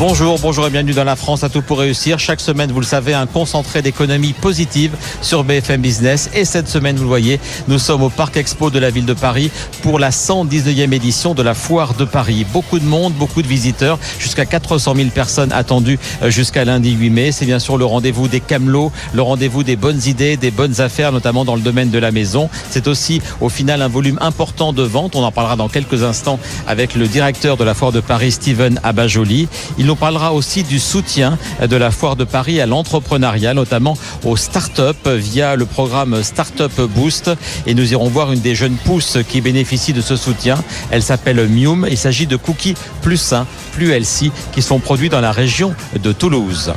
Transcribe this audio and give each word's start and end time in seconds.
Bonjour, 0.00 0.38
bonjour 0.38 0.66
et 0.66 0.70
bienvenue 0.70 0.94
dans 0.94 1.04
la 1.04 1.14
France 1.14 1.44
à 1.44 1.50
tout 1.50 1.60
pour 1.60 1.78
réussir. 1.78 2.18
Chaque 2.18 2.40
semaine, 2.40 2.72
vous 2.72 2.80
le 2.80 2.86
savez, 2.86 3.12
un 3.12 3.26
concentré 3.26 3.82
d'économie 3.82 4.32
positive 4.32 4.96
sur 5.20 5.44
BFM 5.44 5.82
Business. 5.82 6.30
Et 6.32 6.46
cette 6.46 6.68
semaine, 6.68 6.96
vous 6.96 7.02
le 7.02 7.08
voyez, 7.08 7.38
nous 7.68 7.78
sommes 7.78 8.02
au 8.02 8.08
Parc 8.08 8.38
Expo 8.38 8.70
de 8.70 8.78
la 8.78 8.88
ville 8.88 9.04
de 9.04 9.12
Paris 9.12 9.50
pour 9.82 9.98
la 9.98 10.08
119e 10.08 10.94
édition 10.94 11.34
de 11.34 11.42
la 11.42 11.52
Foire 11.52 11.92
de 11.92 12.06
Paris. 12.06 12.46
Beaucoup 12.50 12.78
de 12.78 12.86
monde, 12.86 13.12
beaucoup 13.12 13.42
de 13.42 13.46
visiteurs, 13.46 13.98
jusqu'à 14.18 14.46
400 14.46 14.94
000 14.96 15.10
personnes 15.10 15.52
attendues 15.52 15.98
euh, 16.22 16.30
jusqu'à 16.30 16.64
lundi 16.64 16.92
8 16.92 17.10
mai. 17.10 17.30
C'est 17.30 17.44
bien 17.44 17.58
sûr 17.58 17.76
le 17.76 17.84
rendez-vous 17.84 18.26
des 18.26 18.40
camelots, 18.40 18.92
le 19.12 19.20
rendez-vous 19.20 19.64
des 19.64 19.76
bonnes 19.76 20.00
idées, 20.06 20.38
des 20.38 20.50
bonnes 20.50 20.80
affaires, 20.80 21.12
notamment 21.12 21.44
dans 21.44 21.56
le 21.56 21.60
domaine 21.60 21.90
de 21.90 21.98
la 21.98 22.10
maison. 22.10 22.48
C'est 22.70 22.88
aussi 22.88 23.20
au 23.42 23.50
final 23.50 23.82
un 23.82 23.88
volume 23.88 24.16
important 24.22 24.72
de 24.72 24.82
ventes. 24.82 25.14
On 25.14 25.24
en 25.24 25.30
parlera 25.30 25.56
dans 25.56 25.68
quelques 25.68 26.04
instants 26.04 26.38
avec 26.66 26.94
le 26.94 27.06
directeur 27.06 27.58
de 27.58 27.64
la 27.64 27.74
Foire 27.74 27.92
de 27.92 28.00
Paris, 28.00 28.32
Steven 28.32 28.80
Abajoli. 28.82 29.46
Nous 29.90 29.96
parlera 29.96 30.32
aussi 30.32 30.62
du 30.62 30.78
soutien 30.78 31.36
de 31.60 31.74
la 31.74 31.90
Foire 31.90 32.14
de 32.14 32.22
Paris 32.22 32.60
à 32.60 32.66
l'entrepreneuriat, 32.66 33.54
notamment 33.54 33.98
aux 34.24 34.36
start-up 34.36 35.08
via 35.08 35.56
le 35.56 35.66
programme 35.66 36.22
Startup 36.22 36.80
Boost. 36.94 37.32
Et 37.66 37.74
nous 37.74 37.92
irons 37.92 38.08
voir 38.08 38.30
une 38.30 38.38
des 38.38 38.54
jeunes 38.54 38.76
pousses 38.76 39.18
qui 39.28 39.40
bénéficie 39.40 39.92
de 39.92 40.00
ce 40.00 40.14
soutien. 40.14 40.62
Elle 40.92 41.02
s'appelle 41.02 41.44
Mium. 41.48 41.88
Il 41.90 41.98
s'agit 41.98 42.28
de 42.28 42.36
cookies 42.36 42.76
plus 43.02 43.16
sains, 43.16 43.48
plus 43.72 43.90
healthy, 43.90 44.30
qui 44.52 44.62
sont 44.62 44.78
produits 44.78 45.08
dans 45.08 45.20
la 45.20 45.32
région 45.32 45.74
de 46.00 46.12
Toulouse. 46.12 46.72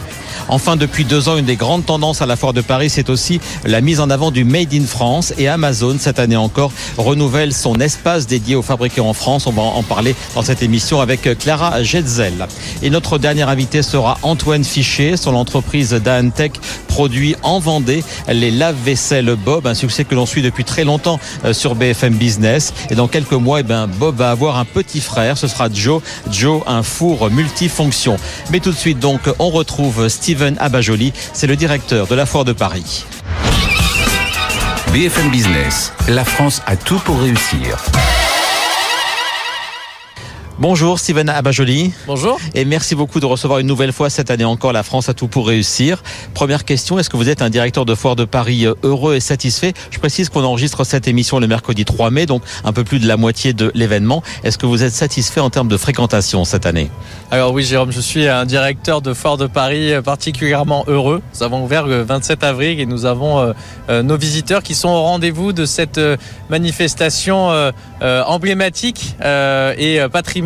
Enfin, 0.50 0.76
depuis 0.76 1.06
deux 1.06 1.30
ans, 1.30 1.38
une 1.38 1.46
des 1.46 1.56
grandes 1.56 1.86
tendances 1.86 2.22
à 2.22 2.26
la 2.26 2.36
foire 2.36 2.54
de 2.54 2.62
Paris, 2.62 2.90
c'est 2.90 3.10
aussi 3.10 3.40
la 3.66 3.82
mise 3.82 4.00
en 4.00 4.10
avant 4.10 4.32
du 4.32 4.44
Made 4.44 4.74
in 4.74 4.86
France. 4.86 5.34
Et 5.38 5.48
Amazon, 5.48 5.98
cette 6.00 6.20
année 6.20 6.36
encore, 6.36 6.72
renouvelle 6.98 7.54
son 7.54 7.76
espace 7.76 8.28
dédié 8.28 8.56
aux 8.56 8.62
fabriqués 8.62 9.02
en 9.02 9.14
France. 9.14 9.48
On 9.48 9.52
va 9.52 9.62
en 9.62 9.84
parler 9.84 10.16
dans 10.36 10.42
cette 10.42 10.62
émission 10.62 11.02
avec 11.02 11.38
Clara 11.40 11.84
Getzel. 11.84 12.48
Et 12.82 12.90
notre 12.90 13.18
dernier 13.18 13.44
invité 13.44 13.82
sera 13.82 14.18
Antoine 14.22 14.64
Fichet. 14.64 15.18
Son 15.18 15.36
entreprise 15.36 15.92
Daantech 15.92 16.54
produit 16.88 17.36
en 17.42 17.60
Vendée 17.60 18.04
les 18.28 18.52
lave-vaisselle 18.52 19.36
Bob, 19.36 19.66
un 19.66 19.74
succès 19.74 20.04
que 20.04 20.14
l'on 20.14 20.26
suit 20.26 20.42
depuis 20.42 20.64
très 20.64 20.84
longtemps 20.84 21.20
euh, 21.46 21.54
sur 21.54 21.76
BFM 21.76 22.16
Business. 22.16 22.74
Et 22.90 22.96
dans 22.96 23.08
quelques 23.08 23.34
mois, 23.34 23.62
eh 23.62 23.64
ben, 23.64 23.88
Bob 23.88 24.18
va 24.18 24.30
avoir 24.30 24.58
un 24.58 24.66
petit 24.66 25.02
frère. 25.02 25.38
Ce 25.38 25.48
sera 25.48 25.70
Joe. 25.74 26.02
Joe, 26.32 26.62
un 26.68 26.84
four 26.84 27.32
multifonction. 27.32 28.18
Mais 28.52 28.60
tout 28.60 28.72
de 28.72 28.78
suite, 28.78 29.00
donc, 29.00 29.22
on 29.40 29.50
retrouve 29.50 30.08
Steven 30.34 30.58
Abajoli. 30.60 31.14
C'est 31.34 31.46
le 31.46 31.56
directeur 31.56 32.08
de 32.08 32.16
la 32.16 32.26
Foire 32.26 32.44
de 32.44 32.54
Paris. 32.54 33.06
BFM 34.92 35.30
Business, 35.30 35.94
la 36.08 36.26
France 36.26 36.64
a 36.66 36.76
tout 36.76 37.00
pour 37.00 37.20
réussir. 37.22 37.78
Bonjour 40.60 41.00
Steven 41.00 41.30
Abajoli. 41.30 41.94
Bonjour. 42.06 42.40
Et 42.54 42.64
merci 42.64 42.94
beaucoup 42.94 43.20
de 43.20 43.26
recevoir 43.26 43.58
une 43.58 43.66
nouvelle 43.66 43.92
fois 43.92 44.12
cette 44.12 44.30
année 44.30 44.44
encore 44.44 44.72
la 44.72 44.84
France 44.84 45.10
a 45.10 45.16
tout 45.16 45.28
pour 45.28 45.48
réussir. 45.48 46.04
Première 46.36 46.64
question, 46.64 47.00
est-ce 47.00 47.10
que 47.10 47.18
vous 47.18 47.28
êtes 47.28 47.42
un 47.42 47.50
directeur 47.50 47.86
de 47.86 47.96
foire 47.96 48.16
de 48.16 48.24
Paris 48.24 48.68
euh, 48.68 48.76
heureux 48.84 49.16
et 49.16 49.20
satisfait? 49.20 49.74
Je 49.90 49.98
précise 49.98 50.30
qu'on 50.30 50.44
enregistre 50.44 50.84
cette 50.84 51.08
émission 51.08 51.40
le 51.40 51.48
mercredi 51.48 51.86
3 51.86 52.12
mai, 52.12 52.28
donc 52.28 52.44
un 52.64 52.72
peu 52.72 52.84
plus 52.84 53.00
de 53.00 53.08
la 53.08 53.18
moitié 53.18 53.54
de 53.54 53.72
l'événement. 53.74 54.22
Est-ce 54.44 54.60
que 54.60 54.68
vous 54.68 54.84
êtes 54.84 54.94
satisfait 54.94 55.40
en 55.40 55.50
termes 55.50 55.70
de 55.70 55.78
fréquentation 55.78 56.46
cette 56.46 56.68
année? 56.68 56.92
Alors 57.32 57.52
oui 57.52 57.64
Jérôme, 57.64 57.92
je 57.92 58.00
suis 58.00 58.28
un 58.28 58.46
directeur 58.46 59.02
de 59.02 59.16
foire 59.16 59.38
de 59.38 59.48
Paris 59.48 59.92
euh, 59.92 60.04
particulièrement 60.04 60.84
heureux. 60.86 61.24
Nous 61.34 61.42
avons 61.42 61.64
ouvert 61.64 61.88
le 61.88 62.04
27 62.04 62.44
avril 62.44 62.80
et 62.80 62.86
nous 62.86 63.06
avons 63.08 63.54
euh, 63.90 64.04
nos 64.04 64.18
visiteurs 64.18 64.62
qui 64.62 64.76
sont 64.76 64.90
au 64.90 65.02
rendez-vous 65.02 65.52
de 65.52 65.66
cette 65.66 66.00
manifestation 66.50 67.50
emblématique 68.02 69.16
et 69.22 70.00
patrimoniale 70.12 70.44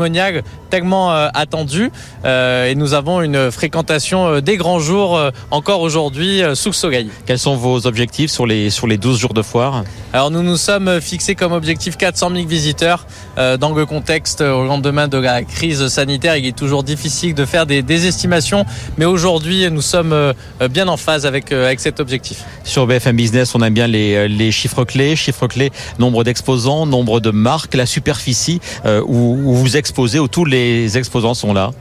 tellement 0.69 1.11
attendue. 1.11 1.91
Et 2.25 2.75
nous 2.75 2.93
avons 2.93 3.21
une 3.21 3.51
fréquentation 3.51 4.39
des 4.41 4.57
grands 4.57 4.79
jours 4.79 5.19
encore 5.51 5.81
aujourd'hui 5.81 6.41
sous 6.53 6.69
le 6.69 6.73
soleil. 6.73 7.09
Quels 7.25 7.39
sont 7.39 7.55
vos 7.55 7.87
objectifs 7.87 8.31
sur 8.31 8.45
les, 8.45 8.69
sur 8.69 8.87
les 8.87 8.97
12 8.97 9.19
jours 9.19 9.33
de 9.33 9.41
foire? 9.41 9.83
Alors 10.13 10.31
nous 10.31 10.43
nous 10.43 10.57
sommes 10.57 10.99
fixés 11.01 11.35
comme 11.35 11.53
objectif 11.53 11.97
400 11.97 12.31
000 12.33 12.47
visiteurs 12.47 13.05
dans 13.37 13.73
le 13.73 13.85
contexte 13.85 14.41
au 14.41 14.65
lendemain 14.65 15.07
de 15.07 15.17
la 15.17 15.43
crise 15.43 15.87
sanitaire. 15.87 16.35
Il 16.37 16.45
est 16.45 16.57
toujours 16.57 16.83
difficile 16.83 17.33
de 17.33 17.45
faire 17.45 17.65
des, 17.65 17.81
des 17.81 18.07
estimations, 18.07 18.65
mais 18.97 19.05
aujourd'hui 19.05 19.69
nous 19.71 19.81
sommes 19.81 20.33
bien 20.69 20.87
en 20.87 20.97
phase 20.97 21.25
avec, 21.25 21.51
avec 21.51 21.79
cet 21.79 21.99
objectif. 21.99 22.43
Sur 22.63 22.87
BFM 22.87 23.15
Business, 23.15 23.55
on 23.55 23.61
aime 23.61 23.73
bien 23.73 23.87
les, 23.87 24.27
les 24.27 24.51
chiffres 24.51 24.83
clés. 24.83 25.15
Chiffres 25.15 25.47
clés, 25.47 25.71
nombre 25.99 26.23
d'exposants, 26.23 26.85
nombre 26.85 27.19
de 27.19 27.31
marques, 27.31 27.75
la 27.75 27.85
superficie 27.85 28.59
euh, 28.85 29.01
où, 29.05 29.37
où, 29.43 29.53
vous 29.53 29.77
où 30.19 30.27
tous 30.27 30.45
les 30.45 30.97
exposants 30.97 31.33
sont 31.33 31.53
là. 31.53 31.71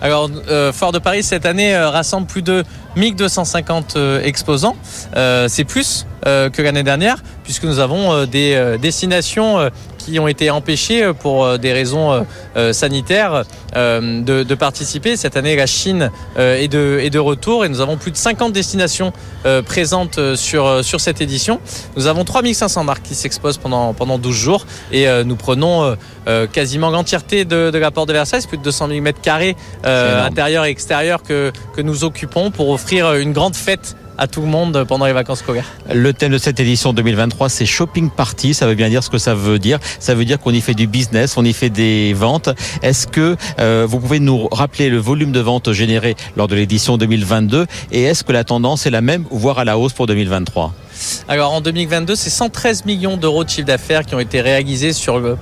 Alors, 0.00 0.30
euh, 0.48 0.72
Fort 0.72 0.92
de 0.92 0.98
Paris 0.98 1.22
cette 1.22 1.46
année 1.46 1.74
euh, 1.74 1.90
rassemble 1.90 2.26
plus 2.26 2.42
de 2.42 2.64
1250 2.96 3.96
exposants. 4.22 4.76
C'est 5.48 5.64
plus 5.64 6.06
que 6.24 6.62
l'année 6.62 6.82
dernière, 6.82 7.22
puisque 7.44 7.64
nous 7.64 7.78
avons 7.78 8.24
des 8.24 8.76
destinations 8.80 9.70
qui 10.06 10.18
ont 10.20 10.28
été 10.28 10.50
empêchés 10.50 11.12
pour 11.20 11.58
des 11.58 11.72
raisons 11.72 12.24
sanitaires 12.72 13.44
de, 13.74 14.42
de, 14.42 14.54
participer. 14.54 15.16
Cette 15.16 15.36
année, 15.36 15.56
la 15.56 15.66
Chine 15.66 16.10
est, 16.36 16.68
de, 16.68 17.00
est 17.02 17.10
de 17.10 17.18
retour 17.18 17.64
et 17.64 17.68
nous 17.68 17.80
avons 17.80 17.96
plus 17.96 18.12
de 18.12 18.16
50 18.16 18.52
destinations 18.52 19.12
présentes 19.66 20.18
sur, 20.36 20.84
sur 20.84 21.00
cette 21.00 21.20
édition. 21.20 21.60
Nous 21.96 22.06
avons 22.06 22.24
3500 22.24 22.84
marques 22.84 23.02
qui 23.02 23.14
s'exposent 23.14 23.58
pendant, 23.58 23.92
pendant 23.94 24.18
12 24.18 24.34
jours 24.34 24.66
et 24.92 25.06
nous 25.24 25.36
prenons 25.36 25.96
quasiment 26.52 26.90
l'entièreté 26.90 27.44
de, 27.44 27.70
de 27.70 27.78
la 27.78 27.90
porte 27.90 28.08
de 28.08 28.12
Versailles, 28.12 28.46
plus 28.46 28.58
de 28.58 28.62
200 28.62 28.88
000 28.88 29.00
mètres 29.00 29.20
carrés 29.20 29.56
intérieur 29.84 30.64
et 30.64 30.70
extérieur 30.70 31.22
que, 31.22 31.52
que 31.74 31.82
nous 31.82 32.04
occupons 32.04 32.50
pour 32.50 32.70
offrir 32.70 33.14
une 33.14 33.32
grande 33.32 33.56
fête 33.56 33.96
à 34.18 34.26
tout 34.26 34.40
le 34.40 34.46
monde 34.46 34.84
pendant 34.88 35.06
les 35.06 35.12
vacances 35.12 35.40
scolaires. 35.40 35.66
Le 35.92 36.12
thème 36.12 36.32
de 36.32 36.38
cette 36.38 36.60
édition 36.60 36.92
2023, 36.92 37.48
c'est 37.48 37.66
shopping 37.66 38.10
party. 38.10 38.54
Ça 38.54 38.66
veut 38.66 38.74
bien 38.74 38.88
dire 38.88 39.02
ce 39.02 39.10
que 39.10 39.18
ça 39.18 39.34
veut 39.34 39.58
dire. 39.58 39.78
Ça 39.98 40.14
veut 40.14 40.24
dire 40.24 40.38
qu'on 40.38 40.52
y 40.52 40.60
fait 40.60 40.74
du 40.74 40.86
business, 40.86 41.36
on 41.36 41.44
y 41.44 41.52
fait 41.52 41.70
des 41.70 42.12
ventes. 42.14 42.48
Est-ce 42.82 43.06
que 43.06 43.36
euh, 43.58 43.86
vous 43.88 44.00
pouvez 44.00 44.20
nous 44.20 44.48
rappeler 44.48 44.88
le 44.88 44.98
volume 44.98 45.32
de 45.32 45.40
ventes 45.40 45.72
généré 45.72 46.16
lors 46.36 46.48
de 46.48 46.54
l'édition 46.54 46.96
2022 46.96 47.66
et 47.92 48.02
est-ce 48.02 48.24
que 48.24 48.32
la 48.32 48.44
tendance 48.44 48.86
est 48.86 48.90
la 48.90 49.00
même, 49.00 49.24
voire 49.30 49.58
à 49.58 49.64
la 49.64 49.78
hausse 49.78 49.92
pour 49.92 50.06
2023 50.06 50.72
alors 51.28 51.52
en 51.52 51.60
2022, 51.60 52.14
c'est 52.14 52.30
113 52.30 52.84
millions 52.84 53.16
d'euros 53.16 53.44
de 53.44 53.48
chiffre 53.48 53.66
d'affaires 53.66 54.04
qui 54.04 54.14
ont 54.14 54.20
été 54.20 54.40
réalisés 54.40 54.92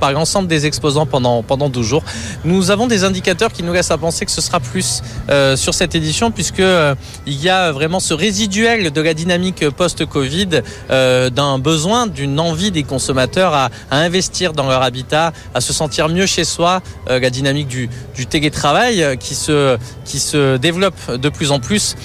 par 0.01 0.13
l'ensemble 0.13 0.49
des 0.49 0.67
exposants 0.67 1.07
pendant, 1.07 1.43
pendant 1.43 1.69
12 1.69 1.87
jours. 1.87 2.05
Nous 2.45 2.71
avons 2.71 2.87
des 2.87 3.05
indicateurs 3.05 3.53
qui 3.53 3.63
nous 3.63 3.73
laissent 3.73 3.91
à 3.91 3.99
penser 3.99 4.25
que 4.25 4.31
ce 4.31 4.41
sera 4.41 4.61
plus 4.61 5.03
euh, 5.31 5.57
sur 5.57 5.75
cette 5.75 5.95
édition 5.95 6.31
puisque 6.31 6.61
euh, 6.61 6.95
il 7.27 7.41
y 7.41 7.49
a 7.49 7.73
vraiment 7.73 8.01
ce 8.01 8.15
résiduel 8.15 8.93
de 8.93 9.01
la 9.01 9.15
dynamique 9.15 9.69
post-Covid 9.71 10.63
euh, 10.91 11.31
d'un 11.31 11.59
besoin, 11.59 12.07
d'une 12.07 12.39
envie 12.41 12.71
des 12.71 12.83
consommateurs 12.83 13.55
à, 13.55 13.71
investir 13.91 14.53
dans 14.53 14.69
leur 14.69 14.83
habitat, 14.83 15.33
à 15.55 15.61
se 15.61 15.73
sentir 15.73 16.09
mieux 16.09 16.27
chez 16.27 16.45
soi, 16.45 16.83
euh, 17.09 17.21
la 17.21 17.31
dynamique 17.31 17.69
du, 17.69 17.89
du 18.17 18.27
télétravail 18.27 19.17
qui 19.19 19.35
se, 19.35 19.79
qui 20.05 20.19
se 20.19 20.57
développe 20.57 20.95
de 21.11 21.29
plus 21.29 21.51
en 21.51 21.61
plus 21.61 21.97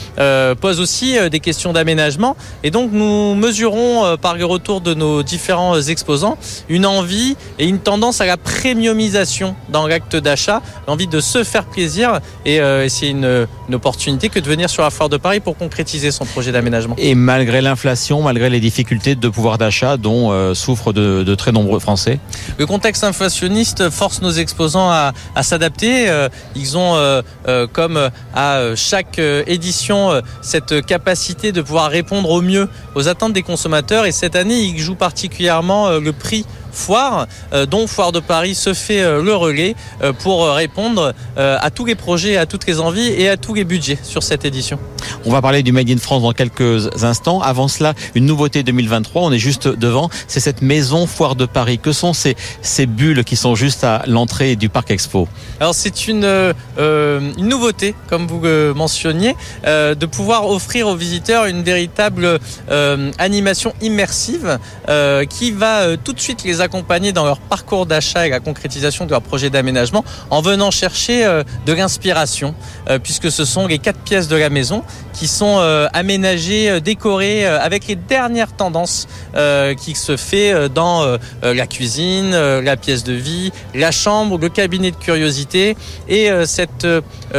pose 0.62 0.80
aussi 0.80 1.18
des 1.30 1.40
questions 1.40 1.74
d'aménagement 1.74 2.36
et 2.64 2.72
donc 2.72 2.92
nous 2.92 3.36
mesurons 3.40 4.06
euh, 4.06 4.18
par 4.18 4.36
le 4.36 4.46
retour 4.46 4.82
de 4.82 4.94
nos 4.94 5.24
différents 5.24 5.76
euh, 5.76 5.82
exposants 5.82 6.38
une 6.68 6.86
envie 6.86 7.36
et 7.58 7.66
une 7.66 7.80
tendance 7.80 8.22
à 8.22 8.26
la 8.26 8.38
premiumisation 8.38 9.56
dans 9.70 9.88
l'acte 9.88 10.16
d'achat, 10.16 10.62
l'envie 10.88 11.08
de 11.08 11.20
se 11.20 11.44
faire 11.44 11.66
plaisir 11.66 12.20
et, 12.46 12.60
euh, 12.60 12.86
et 12.86 12.90
c'est 12.90 13.10
une, 13.10 13.48
une, 13.68 13.76
opportunité 13.76 14.30
que 14.30 14.40
de 14.40 14.48
venir 14.48 14.70
sur 14.70 14.84
la 14.84 14.90
foire 14.90 15.10
de 15.10 15.18
Paris 15.18 15.40
pour 15.40 15.58
concrétiser 15.58 16.12
son 16.12 16.26
projet 16.26 16.52
d'aménagement. 16.52 16.96
Et 16.98 17.16
malgré 17.16 17.62
l'inflation, 17.62 18.22
malgré 18.22 18.50
les 18.50 18.60
difficultés 18.60 19.16
de 19.16 19.30
pouvoir 19.30 19.58
d'achat 19.58 19.98
dont 19.98 20.32
euh, 20.32 20.54
souffrent 20.54 20.94
de, 20.94 21.24
de, 21.24 21.36
très 21.36 21.52
nombreux 21.52 21.80
Français 21.80 22.20
Le 22.58 22.66
contexte 22.66 23.04
inflationniste 23.04 23.90
force 23.90 24.22
nos 24.22 24.32
exposants 24.32 24.90
à, 24.90 25.14
à 25.36 25.44
s'adapter. 25.44 26.10
Euh, 26.10 26.30
ils 26.56 26.78
ont, 26.78 26.96
euh, 26.96 27.68
comme 27.72 28.10
à 28.36 28.76
chaque 28.76 29.20
édition, 29.20 30.22
cette 30.42 30.86
capacité 30.86 31.52
de 31.52 31.62
pouvoir 31.62 31.90
répondre 31.90 32.30
au 32.30 32.42
mieux 32.42 32.70
aux 32.96 33.08
attentes 33.08 33.29
des 33.34 33.44
consommateurs. 33.44 34.06
Et 34.06 34.12
cette 34.12 34.36
année, 34.36 34.62
ils 34.62 34.80
jouent 34.80 34.96
particulièrement 34.96 36.00
le 36.00 36.12
prix 36.14 36.46
foire, 36.72 37.28
euh, 37.54 37.66
dont 37.66 37.88
Foire 37.88 38.12
de 38.12 38.20
Paris 38.20 38.56
se 38.56 38.74
fait 38.74 39.02
euh, 39.02 39.22
le 39.22 39.36
relais 39.36 39.76
euh, 40.02 40.14
pour 40.14 40.48
répondre 40.48 41.14
à 41.38 41.70
tous 41.70 41.86
les 41.86 41.96
projets, 41.96 42.38
à 42.38 42.46
toutes 42.46 42.68
les 42.68 42.80
envies 42.80 43.08
et 43.08 43.30
à 43.30 43.38
tous 43.38 43.54
les 43.54 43.64
budgets 43.64 43.98
sur 44.04 44.24
cette 44.24 44.46
édition. 44.46 44.78
On 45.26 45.32
va 45.32 45.42
parler 45.42 45.64
du 45.64 45.72
Made 45.72 45.90
in 45.90 45.98
France 45.98 46.22
dans 46.22 46.34
quelques 46.34 47.04
instants. 47.04 47.42
Avant 47.42 47.68
cela, 47.68 47.94
une 48.16 48.26
nouveauté 48.26 48.64
2023, 48.64 49.22
on 49.22 49.32
est 49.32 49.40
juste 49.40 49.68
devant, 49.68 50.10
c'est 50.28 50.40
cette 50.40 50.62
maison 50.62 51.08
Foire 51.08 51.36
de 51.36 51.46
Paris. 51.46 51.80
Que 51.80 51.92
sont 51.92 52.14
ces, 52.14 52.36
ces 52.62 52.86
bulles 52.86 53.24
qui 53.24 53.36
sont 53.36 53.56
juste 53.56 53.84
à 53.84 54.04
l'entrée 54.08 54.56
du 54.56 54.70
Parc 54.70 54.92
Expo? 54.92 55.28
Alors 55.60 55.74
c'est 55.74 56.08
une, 56.08 56.24
euh, 56.26 57.20
une, 57.38 57.48
nouveauté, 57.48 57.96
comme 58.08 58.28
vous 58.28 58.40
le 58.40 58.74
mentionniez, 58.74 59.36
euh, 59.66 59.96
de 59.96 60.06
pouvoir 60.06 60.50
offrir 60.50 60.88
aux 60.88 60.96
visiteurs 60.96 61.46
une 61.46 61.64
véritable 61.64 62.40
euh, 62.70 63.12
animation 63.18 63.74
immersive 63.82 64.60
qui 65.30 65.52
va 65.52 65.98
tout 65.98 66.14
de 66.14 66.20
suite 66.20 66.44
les 66.44 66.59
les 66.60 66.62
accompagner 66.62 67.12
dans 67.12 67.26
leur 67.26 67.40
parcours 67.40 67.86
d'achat 67.86 68.28
et 68.28 68.30
la 68.30 68.40
concrétisation 68.40 69.06
de 69.06 69.12
leur 69.12 69.22
projet 69.22 69.50
d'aménagement 69.50 70.04
en 70.30 70.42
venant 70.42 70.72
chercher 70.72 71.26
euh, 71.26 71.44
de 71.66 71.74
l'inspiration, 71.74 72.56
euh, 72.90 73.00
puisque 73.00 73.32
ce 73.32 73.46
sont 73.46 73.68
les 73.68 73.80
quatre 73.80 74.00
pièces 74.00 74.28
de 74.28 74.36
la 74.36 74.50
maison 74.50 74.84
qui 75.14 75.28
sont 75.28 75.58
euh, 75.60 75.88
aménagées, 75.94 76.82
décorées 76.82 77.46
avec 77.46 77.88
les 77.88 77.96
dernières 77.96 78.56
tendances 78.56 79.08
qui 79.78 79.96
se 79.96 80.18
fait 80.18 80.70
dans 80.70 81.18
la 81.42 81.68
cuisine, 81.68 82.32
la 82.32 82.78
pièce 82.78 83.04
de 83.04 83.14
vie, 83.14 83.52
la 83.74 83.92
chambre, 83.92 84.38
le 84.38 84.50
cabinet 84.50 84.92
de 84.92 84.96
curiosité. 84.96 85.76
Et 86.08 86.30
cette 86.46 86.88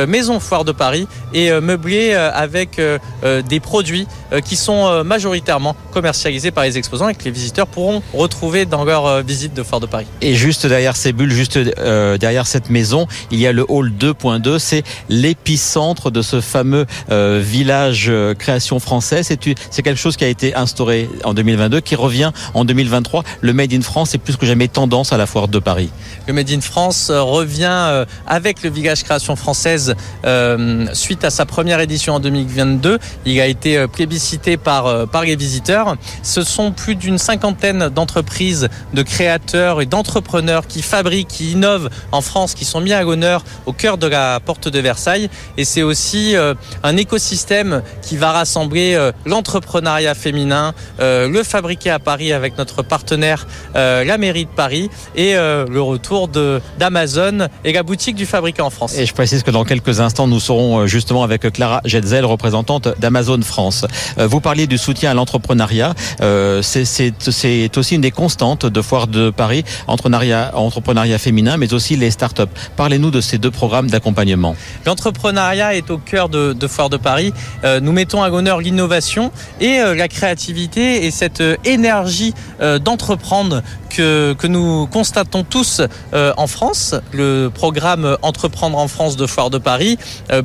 maison 0.06 0.40
foire 0.40 0.64
de 0.64 0.72
Paris 0.72 1.06
est 1.34 1.60
meublée 1.60 2.14
avec 2.14 2.80
des 3.22 3.60
produits 3.60 4.06
qui 4.44 4.56
sont 4.56 5.04
majoritairement 5.04 5.76
commercialisés 5.92 6.50
par 6.50 6.64
les 6.64 6.78
exposants 6.78 7.08
et 7.08 7.14
que 7.14 7.24
les 7.24 7.30
visiteurs 7.30 7.66
pourront 7.66 8.02
retrouver 8.14 8.64
dans 8.64 8.84
leur 8.84 9.22
visite 9.22 9.54
de 9.54 9.62
foire 9.62 9.80
de 9.80 9.86
Paris. 9.86 10.06
Et 10.20 10.34
juste 10.34 10.66
derrière 10.66 10.96
ces 10.96 11.12
bulles, 11.12 11.32
juste 11.32 11.58
derrière 11.58 12.46
cette 12.46 12.70
maison, 12.70 13.06
il 13.30 13.40
y 13.40 13.46
a 13.46 13.52
le 13.52 13.64
hall 13.68 13.92
2.2. 13.98 14.58
C'est 14.58 14.82
l'épicentre 15.08 16.10
de 16.10 16.22
ce 16.22 16.40
fameux 16.40 16.86
euh, 17.10 17.40
village 17.42 18.06
euh, 18.08 18.34
création 18.34 18.78
française. 18.78 19.28
C'est 19.70 19.82
quelque 19.82 19.98
chose 19.98 20.16
qui 20.16 20.24
a 20.24 20.28
été 20.28 20.54
instauré 20.54 21.08
en 21.24 21.34
2022, 21.34 21.80
qui 21.80 21.94
revient 21.94 22.32
en 22.54 22.64
2023. 22.64 23.24
Le 23.40 23.52
Made 23.52 23.72
in 23.72 23.82
France 23.82 24.14
est 24.14 24.18
plus 24.18 24.36
que 24.36 24.46
jamais 24.46 24.68
tendance 24.68 25.12
à 25.12 25.16
la 25.16 25.26
foire 25.26 25.48
de 25.48 25.58
Paris. 25.58 25.90
Le 26.26 26.32
Made 26.32 26.50
in 26.50 26.60
France 26.60 27.08
euh, 27.10 27.22
revient 27.22 28.04
avec 28.26 28.62
le 28.62 28.70
village 28.70 29.04
création 29.04 29.36
française 29.36 29.79
suite 30.94 31.24
à 31.24 31.30
sa 31.30 31.46
première 31.46 31.80
édition 31.80 32.14
en 32.14 32.20
2022. 32.20 32.98
Il 33.26 33.40
a 33.40 33.46
été 33.46 33.86
plébiscité 33.88 34.56
par, 34.56 35.08
par 35.08 35.22
les 35.22 35.36
visiteurs. 35.36 35.96
Ce 36.22 36.42
sont 36.42 36.72
plus 36.72 36.94
d'une 36.94 37.18
cinquantaine 37.18 37.88
d'entreprises, 37.88 38.68
de 38.94 39.02
créateurs 39.02 39.80
et 39.80 39.86
d'entrepreneurs 39.86 40.66
qui 40.66 40.82
fabriquent, 40.82 41.28
qui 41.28 41.52
innovent 41.52 41.90
en 42.12 42.20
France, 42.20 42.54
qui 42.54 42.64
sont 42.64 42.80
mis 42.80 42.92
à 42.92 43.02
l'honneur 43.02 43.44
au 43.66 43.72
cœur 43.72 43.98
de 43.98 44.06
la 44.06 44.40
porte 44.40 44.68
de 44.68 44.78
Versailles. 44.78 45.30
Et 45.56 45.64
c'est 45.64 45.82
aussi 45.82 46.36
euh, 46.36 46.54
un 46.82 46.96
écosystème 46.96 47.82
qui 48.02 48.16
va 48.16 48.32
rassembler 48.32 48.94
euh, 48.94 49.12
l'entrepreneuriat 49.26 50.14
féminin, 50.14 50.74
euh, 51.00 51.28
le 51.28 51.42
fabriqué 51.42 51.90
à 51.90 51.98
Paris 51.98 52.32
avec 52.32 52.58
notre 52.58 52.82
partenaire, 52.82 53.46
la 53.74 54.18
mairie 54.18 54.44
de 54.44 54.50
Paris, 54.50 54.90
et 55.14 55.34
le 55.34 55.80
retour 55.80 56.28
d'Amazon 56.28 57.48
et 57.64 57.72
la 57.72 57.82
boutique 57.82 58.16
du 58.16 58.26
fabriqué 58.26 58.62
en 58.62 58.70
France. 58.70 58.96
Et 58.96 59.06
je 59.06 59.14
précise 59.14 59.42
que 59.42 59.50
dans 59.50 59.64
quelques 59.70 60.00
instants, 60.00 60.26
nous 60.26 60.40
serons 60.40 60.88
justement 60.88 61.22
avec 61.22 61.42
Clara 61.52 61.80
Jetzel, 61.84 62.24
représentante 62.24 62.88
d'Amazon 62.98 63.40
France. 63.42 63.86
Vous 64.16 64.40
parliez 64.40 64.66
du 64.66 64.78
soutien 64.78 65.12
à 65.12 65.14
l'entrepreneuriat. 65.14 65.94
C'est 66.62 67.78
aussi 67.78 67.94
une 67.94 68.00
des 68.00 68.10
constantes 68.10 68.66
de 68.66 68.82
Foire 68.82 69.06
de 69.06 69.30
Paris, 69.30 69.62
entrepreneuriat 69.86 71.18
féminin, 71.18 71.56
mais 71.56 71.72
aussi 71.72 71.94
les 71.94 72.10
startups. 72.10 72.42
Parlez-nous 72.76 73.12
de 73.12 73.20
ces 73.20 73.38
deux 73.38 73.52
programmes 73.52 73.88
d'accompagnement. 73.88 74.56
L'entrepreneuriat 74.86 75.76
est 75.76 75.88
au 75.90 75.98
cœur 75.98 76.28
de, 76.28 76.56
Foire 76.66 76.90
de 76.90 76.96
Paris. 76.96 77.32
Euh, 77.64 77.78
nous 77.78 77.92
mettons 77.92 78.22
à 78.24 78.28
l'honneur 78.28 78.60
l'innovation 78.60 79.30
et 79.60 79.78
euh, 79.78 79.94
la 79.94 80.08
créativité 80.08 81.04
et 81.06 81.12
cette 81.12 81.40
euh, 81.40 81.56
énergie 81.64 82.34
d'entreprendre 82.84 83.62
que, 83.90 84.34
que, 84.38 84.46
nous 84.46 84.86
constatons 84.86 85.44
tous 85.44 85.82
en 86.12 86.46
France. 86.46 86.94
Le 87.12 87.48
programme 87.52 88.16
Entreprendre 88.22 88.78
en 88.78 88.88
France 88.88 89.16
de 89.16 89.26
Foire 89.26 89.50
de 89.50 89.58
Paris 89.58 89.98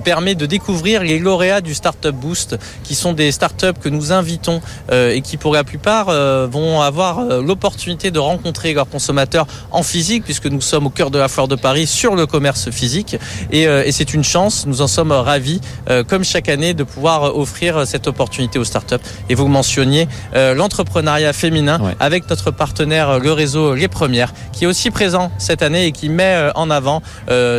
permet 0.03 0.35
de 0.35 0.45
découvrir 0.45 1.03
les 1.03 1.19
lauréats 1.19 1.61
du 1.61 1.73
Startup 1.73 2.13
Boost, 2.13 2.57
qui 2.83 2.95
sont 2.95 3.13
des 3.13 3.31
startups 3.31 3.79
que 3.81 3.89
nous 3.89 4.11
invitons 4.11 4.61
et 4.91 5.21
qui 5.21 5.37
pour 5.37 5.53
la 5.53 5.63
plupart 5.63 6.07
vont 6.47 6.81
avoir 6.81 7.23
l'opportunité 7.41 8.11
de 8.11 8.19
rencontrer 8.19 8.73
leurs 8.73 8.89
consommateurs 8.89 9.47
en 9.71 9.83
physique, 9.83 10.23
puisque 10.23 10.47
nous 10.47 10.61
sommes 10.61 10.87
au 10.87 10.89
cœur 10.89 11.11
de 11.11 11.19
la 11.19 11.27
Foire 11.27 11.47
de 11.47 11.55
Paris 11.55 11.87
sur 11.87 12.15
le 12.15 12.25
commerce 12.25 12.69
physique. 12.71 13.17
Et, 13.51 13.67
euh, 13.67 13.83
et 13.85 13.91
c'est 13.91 14.13
une 14.13 14.23
chance, 14.23 14.65
nous 14.65 14.81
en 14.81 14.87
sommes 14.87 15.11
ravis, 15.11 15.61
euh, 15.89 16.03
comme 16.03 16.23
chaque 16.23 16.49
année, 16.49 16.73
de 16.73 16.83
pouvoir 16.83 17.35
offrir 17.35 17.85
cette 17.85 18.07
opportunité 18.07 18.59
aux 18.59 18.63
startups. 18.63 18.95
Et 19.29 19.35
vous 19.35 19.47
mentionniez 19.47 20.07
euh, 20.35 20.53
l'entrepreneuriat 20.53 21.33
féminin 21.33 21.79
avec 21.99 22.29
notre 22.29 22.51
partenaire, 22.51 23.19
le 23.19 23.31
réseau 23.35 23.75
Les 23.75 23.87
Premières, 23.87 24.33
qui 24.51 24.63
est 24.63 24.67
aussi 24.67 24.91
présent 24.91 25.31
cette 25.37 25.61
année 25.61 25.85
et 25.85 25.91
qui 25.91 26.09
met 26.09 26.49
en 26.55 26.69
avant 26.69 27.01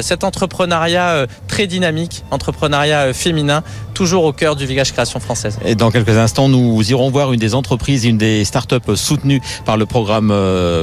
cet 0.01 0.25
entrepreneuriat 0.25 1.27
très 1.49 1.67
dynamique, 1.67 2.25
entrepreneuriat 2.31 3.13
féminin, 3.13 3.63
toujours 3.95 4.25
au 4.25 4.33
cœur 4.33 4.57
du 4.57 4.67
village 4.67 4.93
création 4.93 5.21
française. 5.21 5.59
Et 5.65 5.75
dans 5.75 5.91
quelques 5.91 6.17
instants, 6.17 6.49
nous 6.49 6.83
irons 6.91 7.11
voir 7.11 7.33
une 7.33 7.41
des 7.41 7.55
entreprises, 7.55 8.05
une 8.05 8.19
des 8.19 8.45
startups 8.45 8.97
soutenues 8.97 9.41
par 9.65 9.77
le 9.77 9.87
programme 9.87 10.35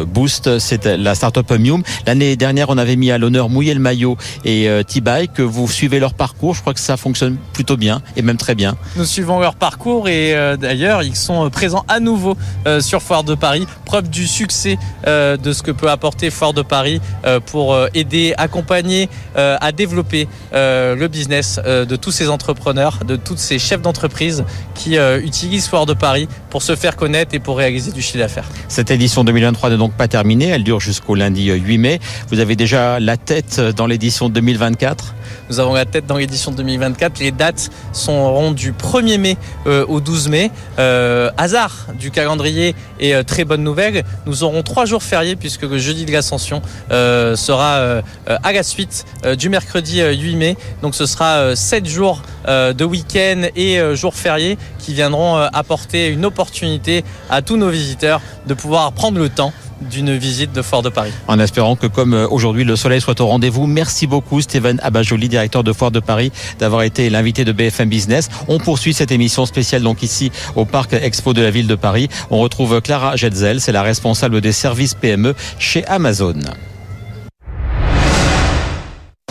Boost, 0.06 0.60
c'est 0.60 0.86
la 0.86 1.16
startup 1.16 1.52
Mium. 1.52 1.84
L'année 2.06 2.36
dernière, 2.36 2.70
on 2.70 2.78
avait 2.78 2.96
mis 2.96 3.12
à 3.12 3.18
l'honneur 3.18 3.50
Mouiller 3.50 3.74
le 3.74 3.80
maillot 3.80 4.18
et 4.46 4.70
euh, 4.70 4.84
T-Bike. 4.84 5.40
Vous 5.40 5.68
suivez 5.68 6.00
leur 6.00 6.14
parcours. 6.14 6.56
Je 6.56 6.62
crois 6.62 6.74
que 6.74 6.80
ça 6.80 6.98
fonctionne 6.98 7.38
plutôt 7.54 7.78
bien 7.78 8.02
et 8.16 8.22
même 8.22 8.38
très 8.38 8.56
bien. 8.56 8.76
Nous 8.96 9.06
suivons 9.06 9.40
leur 9.40 9.56
parcours 9.56 10.08
et 10.08 10.36
euh, 10.36 10.58
d'ailleurs, 10.58 11.04
ils 11.04 11.16
sont 11.16 11.46
euh, 11.46 11.50
présents 11.50 11.86
à 11.88 12.00
nouveau 12.00 12.38
sur 12.80 13.02
Foire 13.02 13.24
de 13.24 13.36
Paris. 13.36 13.68
Preuve 13.86 14.10
du 14.10 14.28
succès 14.28 14.78
de 15.06 15.54
ce 15.54 15.64
que 15.64 15.72
peut 15.72 15.90
apporter 15.90 16.30
Foire 16.30 16.54
de 16.54 16.62
Paris 16.62 17.02
pour 17.48 17.78
aider, 17.94 18.34
accompagner 18.38 19.10
à 19.36 19.72
développer 19.72 20.28
le 20.54 21.08
business 21.08 21.60
de 21.64 21.96
tous 21.96 22.12
ces 22.12 22.30
entrepreneurs, 22.30 23.00
de 23.06 23.16
tous 23.16 23.38
ces 23.38 23.60
chefs 23.60 23.82
d'entreprise 23.82 24.44
qui 24.76 24.96
utilisent 24.96 25.68
Foire 25.68 25.86
de 25.86 25.94
Paris 25.94 26.28
pour 26.50 26.62
se 26.64 26.76
faire 26.76 26.96
connaître 26.96 27.36
et 27.36 27.40
pour 27.40 27.58
réaliser 27.58 27.92
du 27.92 28.02
chiffre 28.02 28.20
d'affaires. 28.20 28.48
Cette 28.68 28.92
édition 28.92 29.24
2023 29.24 29.72
n'est 29.72 29.78
donc 29.78 29.94
pas 29.94 30.08
terminée. 30.08 30.48
Elle 30.48 30.64
dure 30.64 30.80
jusqu'au 30.80 31.16
lundi 31.16 31.52
8 31.52 31.78
mai. 31.78 32.00
Vous 32.30 32.40
avez 32.40 32.56
déjà 32.56 33.00
la 33.00 33.18
tête 33.18 33.60
dans 33.60 33.88
l'édition 33.88 34.30
2024 34.30 35.16
Nous 35.50 35.60
avons 35.60 35.74
la 35.74 35.86
tête 35.86 36.06
dans 36.06 36.18
l'édition 36.18 36.52
2024. 36.52 37.20
Les 37.20 37.32
dates 37.32 37.70
seront 37.92 38.52
du 38.52 38.72
1er 38.72 39.18
mai 39.18 39.38
euh, 39.68 39.86
au 39.88 40.00
12 40.00 40.30
mai. 40.30 40.52
Euh, 40.80 41.32
hasard 41.38 41.88
du 42.00 42.12
calendrier 42.12 42.76
et 43.00 43.16
euh, 43.16 43.24
très 43.24 43.46
bonne 43.46 43.64
nouvelle, 43.64 44.04
nous 44.26 44.44
aurons 44.44 44.62
trois 44.74 44.86
jours 44.86 45.04
fériés 45.04 45.36
puisque 45.36 45.62
le 45.62 45.78
jeudi 45.78 46.04
de 46.04 46.12
l'Ascension 46.12 46.60
sera 46.90 48.02
à 48.26 48.52
la 48.52 48.64
suite 48.64 49.06
du 49.38 49.50
mercredi 49.50 50.02
8 50.02 50.36
mai. 50.36 50.58
Donc 50.82 50.96
ce 50.96 51.06
sera 51.06 51.56
sept 51.56 51.86
jours 51.86 52.24
de 52.48 52.84
week-end 52.84 53.44
et 53.56 53.80
jours 53.94 54.16
fériés 54.16 54.58
qui 54.80 54.96
viendront 54.96 55.36
apporter 55.36 56.08
une 56.08 56.26
opportunité 56.26 57.04
à 57.30 57.44
tous 57.44 57.56
nos 57.56 57.70
visiteurs 57.70 58.20
de 58.48 58.56
pouvoir 58.56 58.92
prendre 58.94 59.20
le 59.20 59.30
temps 59.30 59.54
d'une 59.90 60.18
visite 60.18 60.52
de 60.54 60.62
Foire 60.62 60.82
de 60.82 60.90
Paris. 60.90 61.12
En 61.28 61.40
espérant 61.40 61.76
que 61.76 61.88
comme 61.88 62.14
euh, 62.14 62.28
aujourd'hui 62.28 62.64
le 62.64 62.76
soleil 62.76 63.02
soit 63.02 63.20
au 63.22 63.28
rendez-vous, 63.28 63.68
merci 63.68 64.08
beaucoup 64.08 64.42
Stéphane 64.42 64.80
Abajoli, 64.84 65.30
directeur 65.30 65.64
de 65.64 65.74
Foire 65.74 65.92
de 65.92 66.00
Paris, 66.00 66.32
d'avoir 66.60 66.84
été 66.84 67.10
l'invité 67.10 67.46
de 67.46 67.52
BFM 67.52 67.90
Business. 67.90 68.30
On 68.48 68.58
poursuit 68.58 68.94
cette 68.94 69.12
émission 69.12 69.46
spéciale 69.46 69.82
donc 69.82 70.04
ici 70.04 70.32
au 70.56 70.66
Parc 70.66 70.94
Expo 70.94 71.34
de 71.34 71.42
la 71.42 71.52
ville 71.52 71.68
de 71.68 71.76
Paris. 71.76 72.10
On 72.30 72.40
retrouve 72.40 72.82
Clara 72.82 73.16
Jetzel, 73.16 73.62
c'est 73.62 73.72
la 73.72 73.84
responsable 73.84 74.42
des 74.42 74.52
services 74.52 74.94
PME 74.94 75.36
chez 75.60 75.86
Amazon. 75.86 76.36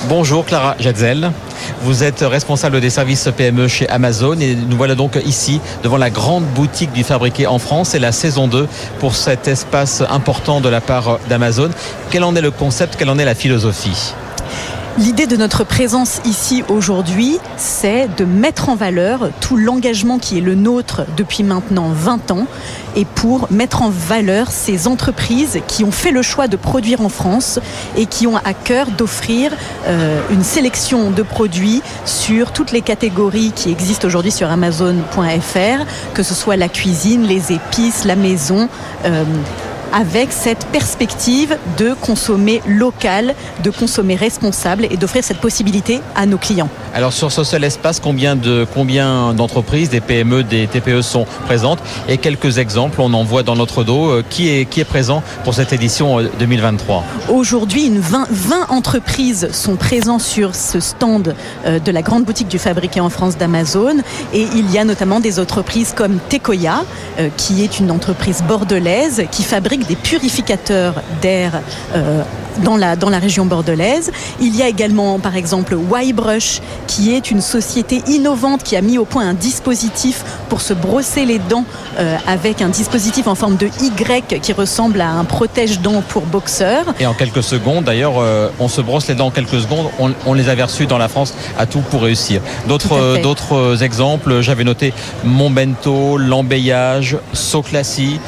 Bonjour 0.09 0.45
Clara 0.45 0.77
Jetzel. 0.79 1.31
Vous 1.85 2.05
êtes 2.05 2.21
responsable 2.21 2.81
des 2.81 2.91
services 2.91 3.29
PME 3.37 3.67
chez 3.67 3.89
Amazon 3.89 4.39
et 4.39 4.55
nous 4.55 4.77
voilà 4.77 4.95
donc 4.95 5.19
ici 5.25 5.61
devant 5.83 5.97
la 5.97 6.11
grande 6.11 6.45
boutique 6.45 6.93
du 6.93 7.03
fabriqué 7.03 7.49
en 7.49 7.59
France. 7.59 7.89
C'est 7.91 7.99
la 7.99 8.13
saison 8.13 8.47
2 8.47 8.69
pour 9.01 9.17
cet 9.17 9.49
espace 9.49 10.01
important 10.09 10.61
de 10.61 10.69
la 10.69 10.81
part 10.81 11.19
d'Amazon. 11.29 11.71
Quel 12.11 12.23
en 12.23 12.37
est 12.37 12.41
le 12.41 12.53
concept? 12.53 12.95
Quelle 12.97 13.11
en 13.11 13.19
est 13.19 13.25
la 13.25 13.35
philosophie? 13.35 14.15
L'idée 14.99 15.27
de 15.27 15.37
notre 15.37 15.65
présence 15.65 16.21
ici 16.27 16.63
aujourd'hui, 16.69 17.39
c'est 17.57 18.15
de 18.19 18.27
mettre 18.27 18.69
en 18.69 18.75
valeur 18.75 19.31
tout 19.41 19.57
l'engagement 19.57 20.19
qui 20.19 20.37
est 20.37 20.43
le 20.43 20.55
nôtre 20.55 21.07
depuis 21.17 21.45
maintenant 21.45 21.89
20 21.95 22.31
ans 22.31 22.47
et 22.95 23.07
pour 23.07 23.51
mettre 23.51 23.81
en 23.81 23.89
valeur 23.89 24.51
ces 24.51 24.87
entreprises 24.87 25.61
qui 25.67 25.83
ont 25.83 25.91
fait 25.91 26.11
le 26.11 26.21
choix 26.21 26.47
de 26.47 26.57
produire 26.57 27.01
en 27.01 27.09
France 27.09 27.59
et 27.97 28.05
qui 28.05 28.27
ont 28.27 28.37
à 28.37 28.53
cœur 28.53 28.89
d'offrir 28.91 29.53
euh, 29.87 30.21
une 30.31 30.45
sélection 30.45 31.11
de 31.11 31.23
produits 31.23 31.81
sur 32.05 32.53
toutes 32.53 32.71
les 32.71 32.83
catégories 32.83 33.53
qui 33.57 33.71
existent 33.71 34.07
aujourd'hui 34.07 34.31
sur 34.31 34.51
Amazon.fr, 34.51 35.87
que 36.13 36.23
ce 36.23 36.35
soit 36.35 36.57
la 36.57 36.69
cuisine, 36.69 37.23
les 37.23 37.51
épices, 37.53 38.05
la 38.05 38.17
maison. 38.17 38.69
Euh, 39.07 39.25
avec 39.93 40.33
cette 40.33 40.67
perspective 40.67 41.57
de 41.79 41.95
consommer 41.95 42.63
local, 42.67 43.35
de 43.63 43.71
consommer 43.71 44.17
responsable 44.17 44.87
et 44.91 44.97
d'offrir 44.97 45.23
cette 45.23 45.41
possibilité 45.41 46.01
à 46.15 46.27
nos 46.27 46.39
clients. 46.39 46.71
Alors 46.95 47.13
sur 47.13 47.33
ce 47.33 47.45
seul 47.45 47.65
espace, 47.65 48.01
combien 48.01 48.37
de 48.37 48.67
combien 48.75 49.33
d'entreprises, 49.35 49.89
des 49.89 50.01
PME, 50.01 50.45
des 50.45 50.67
TPE 50.67 51.01
sont 51.01 51.27
présentes? 51.47 51.79
Et 52.09 52.19
quelques 52.19 52.59
exemples, 52.59 53.01
on 53.01 53.15
en 53.15 53.25
voit 53.25 53.43
dans 53.43 53.57
notre 53.57 53.85
dos. 53.85 54.11
Euh, 54.11 54.23
qui 54.29 54.49
est 54.49 54.85
présent 54.85 55.23
pour 55.45 55.55
cette 55.55 55.73
édition 55.73 56.19
2023 56.39 57.05
Aujourd'hui, 57.29 57.87
une 57.87 57.99
20, 57.99 58.27
20 58.31 58.67
entreprises 58.71 59.49
sont 59.53 59.77
présentes 59.77 60.23
sur 60.23 60.55
ce 60.55 60.81
stand 60.81 61.35
de 61.65 61.93
la 61.93 62.03
grande 62.03 62.25
boutique 62.25 62.49
du 62.49 62.59
fabriqué 62.59 63.01
en 63.01 63.11
France 63.11 63.37
d'Amazon. 63.37 63.97
Et 64.33 64.47
il 64.55 64.71
y 64.71 64.79
a 64.79 64.85
notamment 64.85 65.21
des 65.21 65.39
entreprises 65.39 65.93
comme 65.95 66.19
Tecoya, 66.29 66.85
qui 67.37 67.63
est 67.63 67.79
une 67.79 67.91
entreprise 67.91 68.43
bordelaise 68.47 69.25
qui 69.31 69.43
fabrique 69.43 69.87
des 69.87 69.97
purificateurs 69.97 70.95
d'air 71.21 71.61
euh, 71.95 72.23
dans, 72.59 72.77
la, 72.77 72.97
dans 72.97 73.11
la 73.11 73.19
région 73.19 73.47
bordelaise. 73.47 74.11
Il 74.41 74.55
y 74.57 74.63
a 74.63 74.69
également 74.69 75.19
par 75.19 75.37
exemple 75.37 75.77
Y-Brush 75.77 76.61
qui 76.87 77.15
est 77.15 77.31
une 77.31 77.41
société 77.41 78.03
innovante 78.07 78.63
qui 78.63 78.77
a 78.77 78.81
mis 78.81 78.99
au 78.99 79.05
point 79.05 79.27
un 79.29 79.35
dispositif 79.35 80.25
pour 80.49 80.61
se 80.61 80.75
brosser 80.75 81.25
les 81.25 81.39
dents 81.39 81.65
euh, 81.99 82.17
avec 82.27 82.63
un 82.63 82.69
dispositif 82.69 83.27
en 83.27 83.35
forme 83.35 83.57
de 83.57 83.69
Y 83.81 84.41
qui 84.41 84.53
ressemble 84.53 85.01
à 85.01 85.11
un 85.11 85.25
protège-dents 85.25 86.03
pour 86.09 86.23
boxeurs. 86.23 86.95
Et 87.01 87.07
en 87.07 87.15
quelques 87.15 87.43
secondes, 87.43 87.85
d'ailleurs, 87.85 88.15
euh, 88.19 88.49
on 88.59 88.69
se 88.69 88.81
brosse 88.81 89.09
les 89.09 89.15
dents 89.15 89.27
en 89.27 89.31
quelques 89.31 89.61
secondes. 89.61 89.89
On, 89.99 90.13
on 90.27 90.35
les 90.35 90.49
avait 90.49 90.63
reçus 90.63 90.87
dans 90.87 90.99
la 90.99 91.09
France 91.09 91.35
à 91.59 91.67
tout 91.67 91.81
pour 91.81 92.03
réussir. 92.03 92.41
D'autres, 92.67 93.21
d'autres 93.23 93.83
exemples, 93.83 94.41
j'avais 94.41 94.65
noté 94.65 94.93
Montbento, 95.25 96.17
l'embeyage, 96.19 97.17
Soclassi. 97.33 98.21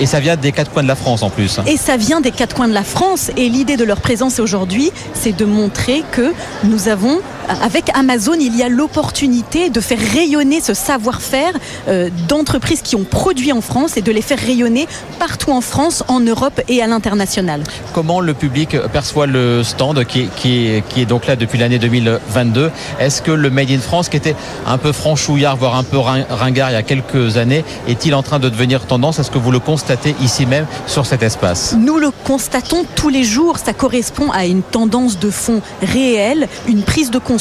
Et 0.00 0.06
ça 0.06 0.20
vient 0.20 0.36
des 0.36 0.52
quatre 0.52 0.70
coins 0.72 0.82
de 0.82 0.88
la 0.88 0.96
France 0.96 1.22
en 1.22 1.30
plus. 1.30 1.60
Et 1.66 1.76
ça 1.76 1.96
vient 1.96 2.20
des 2.20 2.32
quatre 2.32 2.54
coins 2.54 2.68
de 2.68 2.74
la 2.74 2.82
France. 2.82 3.30
Et 3.36 3.48
l'idée 3.48 3.76
de 3.76 3.84
leur 3.84 4.00
présence 4.00 4.40
aujourd'hui, 4.40 4.90
c'est 5.14 5.36
de 5.36 5.44
montrer 5.44 6.02
que 6.10 6.32
nous 6.64 6.88
avons 6.88 7.20
avec 7.48 7.90
Amazon, 7.94 8.34
il 8.38 8.56
y 8.56 8.62
a 8.62 8.68
l'opportunité 8.68 9.70
de 9.70 9.80
faire 9.80 9.98
rayonner 9.98 10.60
ce 10.60 10.74
savoir-faire 10.74 11.52
euh, 11.88 12.10
d'entreprises 12.28 12.82
qui 12.82 12.96
ont 12.96 13.04
produit 13.04 13.52
en 13.52 13.60
France 13.60 13.96
et 13.96 14.02
de 14.02 14.12
les 14.12 14.22
faire 14.22 14.38
rayonner 14.38 14.86
partout 15.18 15.50
en 15.50 15.60
France, 15.60 16.04
en 16.08 16.20
Europe 16.20 16.60
et 16.68 16.82
à 16.82 16.86
l'international. 16.86 17.62
Comment 17.92 18.20
le 18.20 18.34
public 18.34 18.76
perçoit 18.92 19.26
le 19.26 19.62
stand 19.62 20.04
qui, 20.04 20.28
qui, 20.36 20.82
qui 20.88 21.02
est 21.02 21.06
donc 21.06 21.26
là 21.26 21.36
depuis 21.36 21.58
l'année 21.58 21.78
2022 21.78 22.70
Est-ce 22.98 23.22
que 23.22 23.30
le 23.30 23.50
Made 23.50 23.70
in 23.70 23.78
France, 23.78 24.08
qui 24.08 24.16
était 24.16 24.36
un 24.66 24.78
peu 24.78 24.92
franchouillard, 24.92 25.56
voire 25.56 25.76
un 25.76 25.84
peu 25.84 25.98
ringard 25.98 26.70
il 26.70 26.74
y 26.74 26.76
a 26.76 26.82
quelques 26.82 27.36
années, 27.36 27.64
est-il 27.88 28.14
en 28.14 28.22
train 28.22 28.38
de 28.38 28.48
devenir 28.48 28.86
tendance? 28.86 29.18
Est-ce 29.18 29.30
que 29.30 29.38
vous 29.38 29.50
le 29.50 29.60
constatez 29.60 30.14
ici 30.22 30.46
même 30.46 30.66
sur 30.86 31.06
cet 31.06 31.22
espace? 31.22 31.74
Nous 31.78 31.98
le 31.98 32.10
constatons 32.24 32.84
tous 32.94 33.08
les 33.08 33.24
jours. 33.24 33.58
Ça 33.58 33.72
correspond 33.72 34.30
à 34.30 34.46
une 34.46 34.62
tendance 34.62 35.18
de 35.18 35.30
fond 35.30 35.60
réelle, 35.82 36.48
une 36.66 36.82
prise 36.82 37.10
de 37.10 37.18
conscience, 37.18 37.33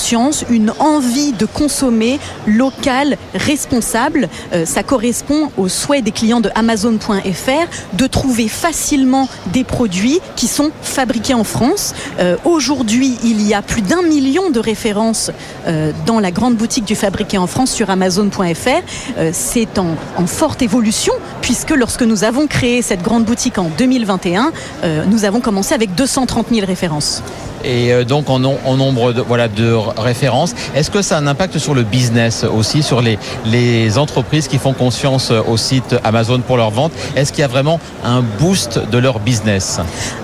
une 0.49 0.71
envie 0.79 1.33
de 1.33 1.45
consommer 1.45 2.19
local, 2.47 3.17
responsable. 3.35 4.27
Euh, 4.53 4.65
ça 4.65 4.83
correspond 4.83 5.51
au 5.57 5.67
souhait 5.67 6.01
des 6.01 6.11
clients 6.11 6.41
de 6.41 6.49
Amazon.fr 6.55 7.93
de 7.93 8.07
trouver 8.07 8.47
facilement 8.47 9.27
des 9.47 9.63
produits 9.63 10.19
qui 10.35 10.47
sont 10.47 10.71
fabriqués 10.81 11.33
en 11.33 11.43
France. 11.43 11.93
Euh, 12.19 12.37
Aujourd'hui, 12.43 13.17
il 13.23 13.41
y 13.47 13.53
a 13.53 13.61
plus 13.61 13.81
d'un 13.81 14.01
million 14.01 14.49
de 14.49 14.59
références 14.59 15.31
euh, 15.67 15.91
dans 16.05 16.19
la 16.19 16.31
grande 16.31 16.55
boutique 16.55 16.85
du 16.85 16.95
fabriqué 16.95 17.37
en 17.37 17.47
France 17.47 17.71
sur 17.71 17.89
Amazon.fr. 17.89 18.81
C'est 19.31 19.77
en, 19.77 19.95
en, 20.17 20.27
forte 20.27 20.61
évolution 20.61 21.13
puisque 21.41 21.71
lorsque 21.71 22.03
nous 22.03 22.23
avons 22.23 22.47
créé 22.47 22.81
cette 22.81 23.01
grande 23.01 23.25
boutique 23.25 23.57
en 23.57 23.69
2021, 23.77 24.51
euh, 24.83 25.03
nous 25.05 25.25
avons 25.25 25.39
commencé 25.39 25.73
avec 25.73 25.95
230 25.95 26.47
000 26.51 26.65
références 26.65 27.21
et 27.63 27.93
euh, 27.93 28.03
donc 28.03 28.29
en, 28.29 28.39
nombre 28.39 29.13
de, 29.13 29.21
voilà, 29.21 29.47
de 29.47 29.73
références. 29.73 30.55
Est-ce 30.75 30.91
que 30.91 31.01
ça 31.01 31.17
a 31.17 31.19
un 31.19 31.27
impact 31.27 31.57
sur 31.57 31.73
le 31.73 31.83
business 31.83 32.43
aussi, 32.43 32.83
sur 32.83 33.01
les, 33.01 33.17
entreprises 33.97 34.47
qui 34.47 34.57
font 34.57 34.73
confiance 34.73 35.31
au 35.31 35.57
site 35.57 35.95
Amazon 36.03 36.39
pour 36.39 36.57
leur 36.57 36.71
vente? 36.71 36.91
Est-ce 37.15 37.31
qu'il 37.31 37.41
y 37.41 37.45
a 37.45 37.47
vraiment 37.47 37.79
un 38.03 38.21
boost 38.21 38.79
de 38.89 38.97
leur 38.97 39.19
business? 39.19 39.79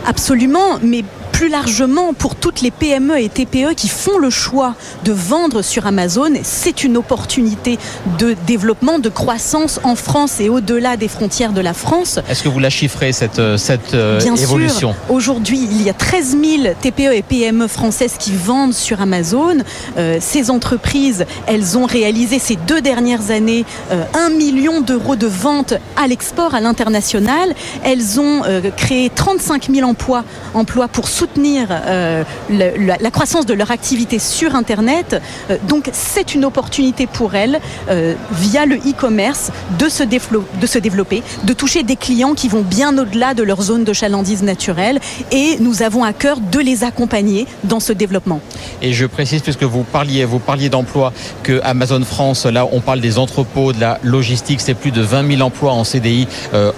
Absolument, 0.07 0.79
mais 0.81 1.03
plus 1.39 1.47
largement 1.47 2.11
pour 2.13 2.35
toutes 2.35 2.59
les 2.59 2.69
PME 2.69 3.17
et 3.17 3.29
TPE 3.29 3.73
qui 3.73 3.87
font 3.87 4.17
le 4.17 4.29
choix 4.29 4.75
de 5.05 5.13
vendre 5.13 5.61
sur 5.61 5.87
Amazon, 5.87 6.33
c'est 6.43 6.83
une 6.83 6.97
opportunité 6.97 7.79
de 8.17 8.35
développement, 8.45 8.99
de 8.99 9.07
croissance 9.07 9.79
en 9.85 9.95
France 9.95 10.41
et 10.41 10.49
au-delà 10.49 10.97
des 10.97 11.07
frontières 11.07 11.53
de 11.53 11.61
la 11.61 11.73
France. 11.73 12.19
Est-ce 12.27 12.43
que 12.43 12.49
vous 12.49 12.59
la 12.59 12.69
chiffrez 12.69 13.13
cette, 13.13 13.41
cette 13.55 13.95
Bien 13.95 14.35
évolution? 14.35 14.93
Aujourd'hui, 15.07 15.65
il 15.71 15.81
y 15.81 15.89
a 15.89 15.93
13 15.93 16.35
000 16.61 16.73
TPE 16.81 17.13
et 17.13 17.21
PME 17.21 17.69
françaises 17.69 18.15
qui 18.19 18.33
vendent 18.33 18.73
sur 18.73 18.99
Amazon. 18.99 19.59
Euh, 19.97 20.17
ces 20.19 20.51
entreprises, 20.51 21.25
elles 21.47 21.77
ont 21.77 21.85
réalisé 21.85 22.37
ces 22.37 22.57
deux 22.57 22.81
dernières 22.81 23.31
années 23.31 23.63
euh, 23.93 24.03
1 24.13 24.31
million 24.31 24.81
d'euros 24.81 25.15
de 25.15 25.27
ventes 25.27 25.75
à 25.95 26.05
l'export, 26.05 26.53
à 26.53 26.59
l'international. 26.59 27.55
Elles 27.85 28.19
ont 28.19 28.43
euh, 28.43 28.59
créé 28.75 29.09
35 29.09 29.69
000 29.73 29.87
emplois, 29.87 30.25
emplois 30.53 30.89
pour 30.89 31.07
soutenir 31.07 31.28
soutenir 31.29 31.67
euh, 31.71 32.23
la, 32.49 33.11
croissance 33.11 33.45
de 33.45 33.53
leur 33.53 33.71
activité 33.71 34.19
sur 34.19 34.55
Internet. 34.55 35.21
Euh, 35.49 35.57
donc 35.67 35.89
c'est 35.93 36.33
une 36.33 36.45
opportunité 36.45 37.07
pour 37.07 37.35
elles, 37.35 37.59
euh, 37.89 38.15
via 38.31 38.65
le 38.65 38.77
e-commerce, 38.77 39.51
de, 39.77 39.85
de 39.85 40.67
se 40.67 40.79
développer, 40.79 41.23
de 41.43 41.53
toucher 41.53 41.83
des 41.83 41.95
clients 41.95 42.33
qui 42.33 42.47
vont 42.47 42.61
bien 42.61 42.97
au-delà 42.97 43.33
de 43.33 43.43
leur 43.43 43.61
zone 43.61 43.83
de 43.83 43.93
chalandise 43.93 44.43
naturelle. 44.43 44.99
Et 45.31 45.57
nous 45.59 45.83
avons 45.83 46.03
à 46.03 46.13
cœur 46.13 46.39
de 46.39 46.59
les 46.59 46.83
accompagner 46.83 47.45
dans 47.63 47.79
ce 47.79 47.93
développement. 47.93 48.41
Et 48.81 48.93
je 48.93 49.05
précise, 49.05 49.41
puisque 49.41 49.63
vous 49.63 49.83
parliez, 49.83 50.25
vous 50.25 50.39
parliez 50.39 50.69
d'emploi, 50.69 51.13
que 51.43 51.59
Amazon 51.63 52.03
France, 52.03 52.45
là 52.45 52.67
on 52.71 52.81
parle 52.81 53.01
des 53.01 53.17
entrepôts, 53.17 53.73
de 53.73 53.79
la 53.79 53.99
logistique, 54.03 54.61
c'est 54.61 54.73
plus 54.73 54.91
de 54.91 55.01
20 55.01 55.35
000 55.35 55.41
emplois 55.41 55.73
en 55.73 55.83
CDI 55.83 56.27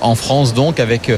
en 0.02 0.16
France, 0.16 0.54
donc 0.54 0.80
avec 0.80 1.12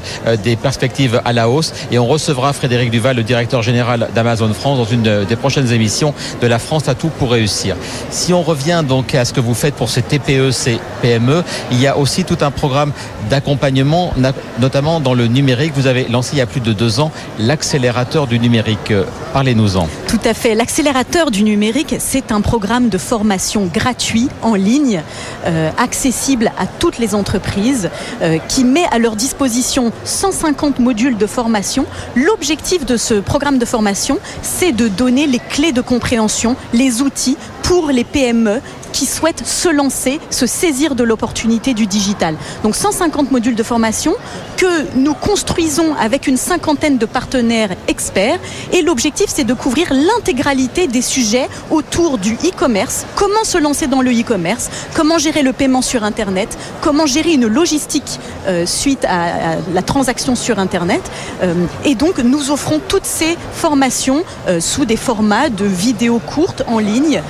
des 0.44 0.56
perspectives 0.56 1.22
à 1.26 1.34
la 1.34 1.50
hausse. 1.50 1.74
Et 1.92 2.00
on 2.00 2.08
recevra 2.08 2.54
Frédéric 2.54 2.92
Duval, 2.92 3.23
directeur 3.24 3.62
général 3.62 4.10
d'Amazon 4.14 4.54
France, 4.54 4.78
dans 4.78 4.86
une 4.86 5.26
des 5.26 5.36
prochaines 5.36 5.72
émissions 5.72 6.14
de 6.42 6.48
La 6.48 6.60
France 6.60 6.88
à 6.88 6.96
tout 6.96 7.10
pour 7.10 7.32
réussir. 7.32 7.76
Si 8.10 8.34
on 8.34 8.42
revient 8.42 8.84
donc 8.88 9.16
à 9.16 9.26
ce 9.26 9.34
que 9.34 9.40
vous 9.40 9.54
faites 9.54 9.76
pour 9.76 9.90
ces 9.90 10.02
TPE, 10.02 10.52
ces 10.52 10.80
PME, 11.02 11.44
il 11.72 11.80
y 11.80 11.88
a 11.88 11.98
aussi 11.98 12.24
tout 12.24 12.38
un 12.42 12.52
programme 12.52 12.92
d'accompagnement, 13.30 14.14
notamment 14.60 15.00
dans 15.00 15.14
le 15.14 15.28
numérique. 15.28 15.74
Vous 15.76 15.88
avez 15.88 16.08
lancé 16.10 16.32
il 16.34 16.40
y 16.40 16.42
a 16.42 16.46
plus 16.46 16.62
de 16.62 16.74
deux 16.74 17.00
ans 17.00 17.12
l'accélérateur 17.40 18.28
du 18.28 18.40
numérique. 18.40 18.94
Parlez-nous-en. 19.34 19.88
Tout 20.08 20.20
à 20.26 20.34
fait. 20.34 20.56
L'accélérateur 20.56 21.32
du 21.32 21.44
numérique, 21.44 21.96
c'est 22.00 22.32
un 22.32 22.42
programme 22.42 22.90
de 22.90 22.98
formation 22.98 23.70
gratuit 23.74 24.30
en 24.42 24.56
ligne, 24.56 25.02
euh, 25.46 25.72
accessible 25.78 26.52
à 26.60 26.66
toutes 26.68 27.00
les 27.00 27.16
entreprises, 27.16 27.90
euh, 28.22 28.38
qui 28.48 28.64
met 28.64 28.86
à 28.92 29.00
leur 29.00 29.16
disposition 29.16 29.92
150 30.04 30.80
modules 30.80 31.18
de 31.18 31.26
formation. 31.26 31.86
L'objectif 32.16 32.86
de 32.86 32.98
ce 32.98 33.13
programme 33.22 33.58
de 33.58 33.66
formation, 33.66 34.20
c'est 34.42 34.72
de 34.72 34.88
donner 34.88 35.28
les 35.28 35.40
clés 35.40 35.72
de 35.72 35.82
compréhension, 35.82 36.56
les 36.74 37.02
outils 37.02 37.38
pour 37.64 37.88
les 37.88 38.04
PME 38.04 38.62
qui 38.94 39.06
souhaitent 39.06 39.46
se 39.46 39.68
lancer, 39.68 40.22
se 40.30 40.46
saisir 40.46 40.96
de 40.96 41.04
l'opportunité 41.04 41.74
du 41.74 41.88
digital. 41.88 42.36
Donc 42.64 42.76
150 42.76 43.32
modules 43.32 43.56
de 43.56 43.64
formation 43.64 44.14
que 44.56 44.96
nous 44.96 45.14
construisons 45.14 45.96
avec 46.00 46.28
une 46.28 46.38
cinquantaine 46.38 46.98
de 46.98 47.06
partenaires 47.06 47.72
experts. 47.88 48.40
Et 48.72 48.82
l'objectif 48.82 49.26
c'est 49.28 49.44
de 49.44 49.54
couvrir 49.54 49.88
l'intégralité 49.92 50.88
des 50.88 51.02
sujets 51.02 51.50
autour 51.72 52.18
du 52.18 52.34
e-commerce, 52.36 53.06
comment 53.16 53.44
se 53.44 53.58
lancer 53.58 53.88
dans 53.88 54.02
le 54.02 54.12
e-commerce, 54.12 54.70
comment 54.94 55.18
gérer 55.18 55.42
le 55.42 55.54
paiement 55.54 55.82
sur 55.82 56.04
internet, 56.04 56.58
comment 56.82 57.06
gérer 57.06 57.34
une 57.34 57.48
logistique 57.48 58.20
euh, 58.48 58.66
suite 58.66 59.06
à, 59.06 59.58
la 59.74 59.82
transaction 59.82 60.36
sur 60.36 60.60
internet? 60.60 61.02
Euh, 61.42 61.54
et 61.84 61.96
donc 61.96 62.20
nous 62.20 62.52
offrons 62.52 62.80
toutes 62.88 63.06
ces 63.06 63.38
formations 63.54 64.24
euh, 64.48 64.60
sous 64.60 64.86
des 64.86 64.98
formats 64.98 65.50
de 65.50 65.66
vidéos 65.66 66.20
courtes 66.20 66.64
en 66.68 66.80
ligne 66.80 67.22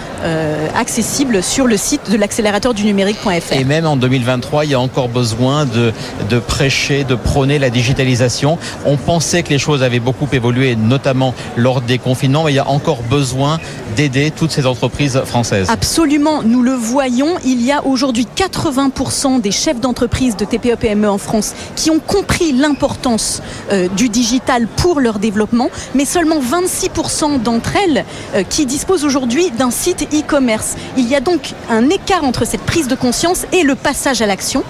accessibles 0.76 1.44
sur 1.44 1.53
le 1.62 1.78
site 1.78 2.10
de 2.10 2.18
l'accélérateur 2.18 2.74
du 2.74 2.84
numérique.fr. 2.84 3.54
Et 3.54 3.64
même 3.64 3.86
en 3.86 3.96
2023, 3.96 4.66
il 4.66 4.72
y 4.72 4.74
a 4.74 4.80
encore 4.80 5.08
besoin 5.08 5.66
de, 5.66 5.94
de 6.30 6.40
prêcher, 6.40 7.04
de 7.04 7.14
prôner 7.14 7.60
la 7.60 7.70
digitalisation. 7.70 8.58
On 8.86 8.98
pensait 8.98 9.44
que 9.44 9.50
les 9.50 9.60
choses 9.60 9.84
avaient 9.84 10.00
beaucoup 10.00 10.28
évolué, 10.34 10.76
notamment 10.76 11.36
lors 11.56 11.82
des 11.82 12.00
confinements, 12.00 12.44
mais 12.46 12.54
il 12.54 12.56
y 12.56 12.60
a 12.60 12.68
encore 12.68 13.04
besoin 13.04 13.60
d'aider 13.96 14.32
toutes 14.32 14.50
ces 14.52 14.66
entreprises 14.66 15.22
françaises. 15.26 15.70
Absolument, 15.70 16.42
nous 16.42 16.64
le 16.64 16.74
voyons, 16.74 17.36
il 17.46 17.62
y 17.62 17.72
a 17.72 17.86
aujourd'hui 17.86 18.28
80% 18.36 19.40
des 19.40 19.52
chefs 19.52 19.80
d'entreprise 19.80 20.36
de 20.36 20.46
TPE-PME 20.46 21.08
en 21.08 21.20
France 21.20 21.54
qui 21.76 21.92
ont 21.92 22.00
compris 22.00 22.52
l'importance 22.52 23.44
euh, 23.72 23.88
du 23.90 24.10
digital 24.10 24.68
pour 24.68 25.00
leur 25.00 25.20
développement, 25.20 25.70
mais 25.94 26.06
seulement 26.06 26.40
26% 26.40 27.44
d'entre 27.44 27.76
elles 27.76 28.06
euh, 28.34 28.44
qui 28.44 28.66
disposent 28.66 29.06
aujourd'hui 29.06 29.52
d'un 29.52 29.72
site 29.72 30.08
e-commerce. 30.14 30.76
Il 30.98 31.08
y 31.08 31.16
a 31.16 31.20
donc 31.20 31.43
un 31.70 31.90
écart 31.90 32.24
entre 32.24 32.46
cette 32.46 32.64
prise 32.64 32.88
de 32.88 32.96
conscience 32.96 33.46
et 33.52 33.64
le 33.64 33.76
passage 33.76 34.22
à 34.22 34.26
l'action. 34.26 34.64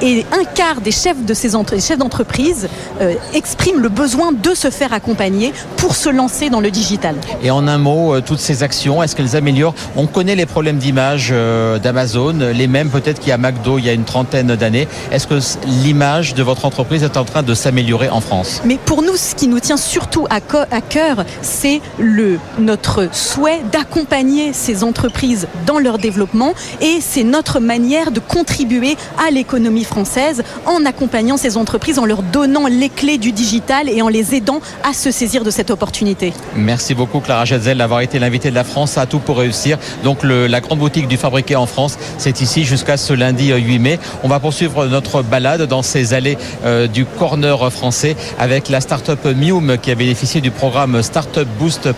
Et 0.00 0.24
un 0.32 0.44
quart 0.44 0.80
des 0.80 0.92
chefs 0.92 1.24
de 1.24 1.34
ces 1.34 1.50
chefs 1.80 1.98
d'entreprise 1.98 2.68
euh, 3.00 3.14
expriment 3.34 3.80
le 3.80 3.88
besoin 3.88 4.30
de 4.32 4.54
se 4.54 4.70
faire 4.70 4.92
accompagner 4.92 5.52
pour 5.76 5.96
se 5.96 6.08
lancer 6.08 6.50
dans 6.50 6.60
le 6.60 6.70
digital. 6.70 7.16
Et 7.42 7.50
en 7.50 7.66
un 7.66 7.78
mot, 7.78 8.14
euh, 8.14 8.20
toutes 8.20 8.38
ces 8.38 8.62
actions, 8.62 9.02
est-ce 9.02 9.16
qu'elles 9.16 9.34
améliorent? 9.34 9.74
On 9.96 10.06
connaît 10.06 10.36
les 10.36 10.46
problèmes 10.46 10.78
d'image 10.78 11.30
euh, 11.32 11.78
d'Amazon, 11.80 12.34
les 12.54 12.68
mêmes 12.68 12.90
peut-être 12.90 13.18
qu'il 13.18 13.30
y 13.30 13.32
a 13.32 13.38
McDo 13.38 13.78
il 13.78 13.86
y 13.86 13.88
a 13.88 13.92
une 13.92 14.04
trentaine 14.04 14.54
d'années. 14.54 14.86
Est-ce 15.10 15.26
que 15.26 15.40
l'image 15.66 16.34
de 16.34 16.44
votre 16.44 16.64
entreprise 16.64 17.02
est 17.02 17.16
en 17.16 17.24
train 17.24 17.42
de 17.42 17.54
s'améliorer 17.54 18.08
en 18.08 18.20
France? 18.20 18.62
Mais 18.64 18.78
pour 18.84 19.02
nous, 19.02 19.16
ce 19.16 19.34
qui 19.34 19.48
nous 19.48 19.60
tient 19.60 19.76
surtout 19.76 20.26
à, 20.30 20.36
à 20.70 20.80
cœur, 20.80 21.24
c'est 21.42 21.80
le 21.98 22.38
notre 22.58 23.08
souhait 23.12 23.62
d'accompagner 23.72 24.52
ces 24.52 24.84
entreprises 24.84 25.48
dans 25.66 25.78
leur 25.78 25.98
développement 25.98 26.54
et 26.80 26.98
c'est 27.00 27.24
notre 27.24 27.58
manière 27.58 28.12
de 28.12 28.20
contribuer 28.20 28.96
à 29.26 29.30
l'économie 29.30 29.84
française 29.88 30.44
en 30.66 30.84
accompagnant 30.84 31.36
ces 31.36 31.56
entreprises, 31.56 31.98
en 31.98 32.06
leur 32.06 32.22
donnant 32.22 32.68
les 32.68 32.88
clés 32.88 33.18
du 33.18 33.32
digital 33.32 33.88
et 33.88 34.02
en 34.02 34.08
les 34.08 34.34
aidant 34.34 34.60
à 34.84 34.92
se 34.92 35.10
saisir 35.10 35.42
de 35.42 35.50
cette 35.50 35.70
opportunité. 35.70 36.32
Merci 36.54 36.94
beaucoup 36.94 37.20
Clara 37.20 37.44
Jetzel 37.44 37.78
d'avoir 37.78 38.00
été 38.00 38.18
l'invitée 38.18 38.50
de 38.50 38.54
la 38.54 38.64
France 38.64 38.98
à 38.98 39.06
tout 39.06 39.18
pour 39.18 39.38
réussir. 39.38 39.78
Donc 40.04 40.22
la 40.22 40.60
grande 40.60 40.78
boutique 40.78 41.08
du 41.08 41.16
fabriqué 41.16 41.56
en 41.56 41.66
France, 41.66 41.98
c'est 42.18 42.40
ici 42.40 42.64
jusqu'à 42.64 42.96
ce 42.96 43.12
lundi 43.12 43.52
8 43.52 43.76
euh, 43.76 43.80
mai. 43.80 43.98
On 44.22 44.28
va 44.28 44.38
poursuivre 44.38 44.86
notre 44.86 45.22
balade 45.22 45.62
dans 45.62 45.82
ces 45.82 46.14
allées 46.14 46.38
euh, 46.64 46.86
du 46.86 47.04
corner 47.04 47.72
français 47.72 48.16
avec 48.38 48.68
la 48.68 48.80
start-up 48.80 49.24
Mium 49.24 49.78
qui 49.78 49.90
a 49.90 49.94
bénéficié 49.94 50.40
du 50.40 50.50
programme 50.50 51.02
Startup 51.02 51.48
Boost 51.58 51.88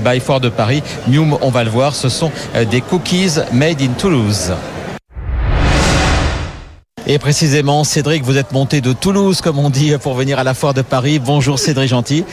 by 0.00 0.20
Ford 0.20 0.40
de 0.40 0.48
Paris. 0.48 0.82
Mium, 1.08 1.36
on 1.40 1.50
va 1.50 1.64
le 1.64 1.70
voir, 1.70 1.94
ce 1.94 2.08
sont 2.08 2.30
euh, 2.54 2.64
des 2.64 2.80
cookies 2.80 3.40
made 3.52 3.82
in 3.82 3.92
Toulouse. 3.98 4.52
Et 7.06 7.18
précisément, 7.18 7.84
Cédric, 7.84 8.24
vous 8.24 8.38
êtes 8.38 8.52
monté 8.52 8.80
de 8.80 8.94
Toulouse, 8.94 9.42
comme 9.42 9.58
on 9.58 9.68
dit, 9.68 9.92
pour 10.00 10.14
venir 10.14 10.38
à 10.38 10.44
la 10.44 10.54
foire 10.54 10.72
de 10.72 10.80
Paris. 10.80 11.18
Bonjour 11.18 11.58
Cédric 11.58 11.90
Gentil. 11.90 12.24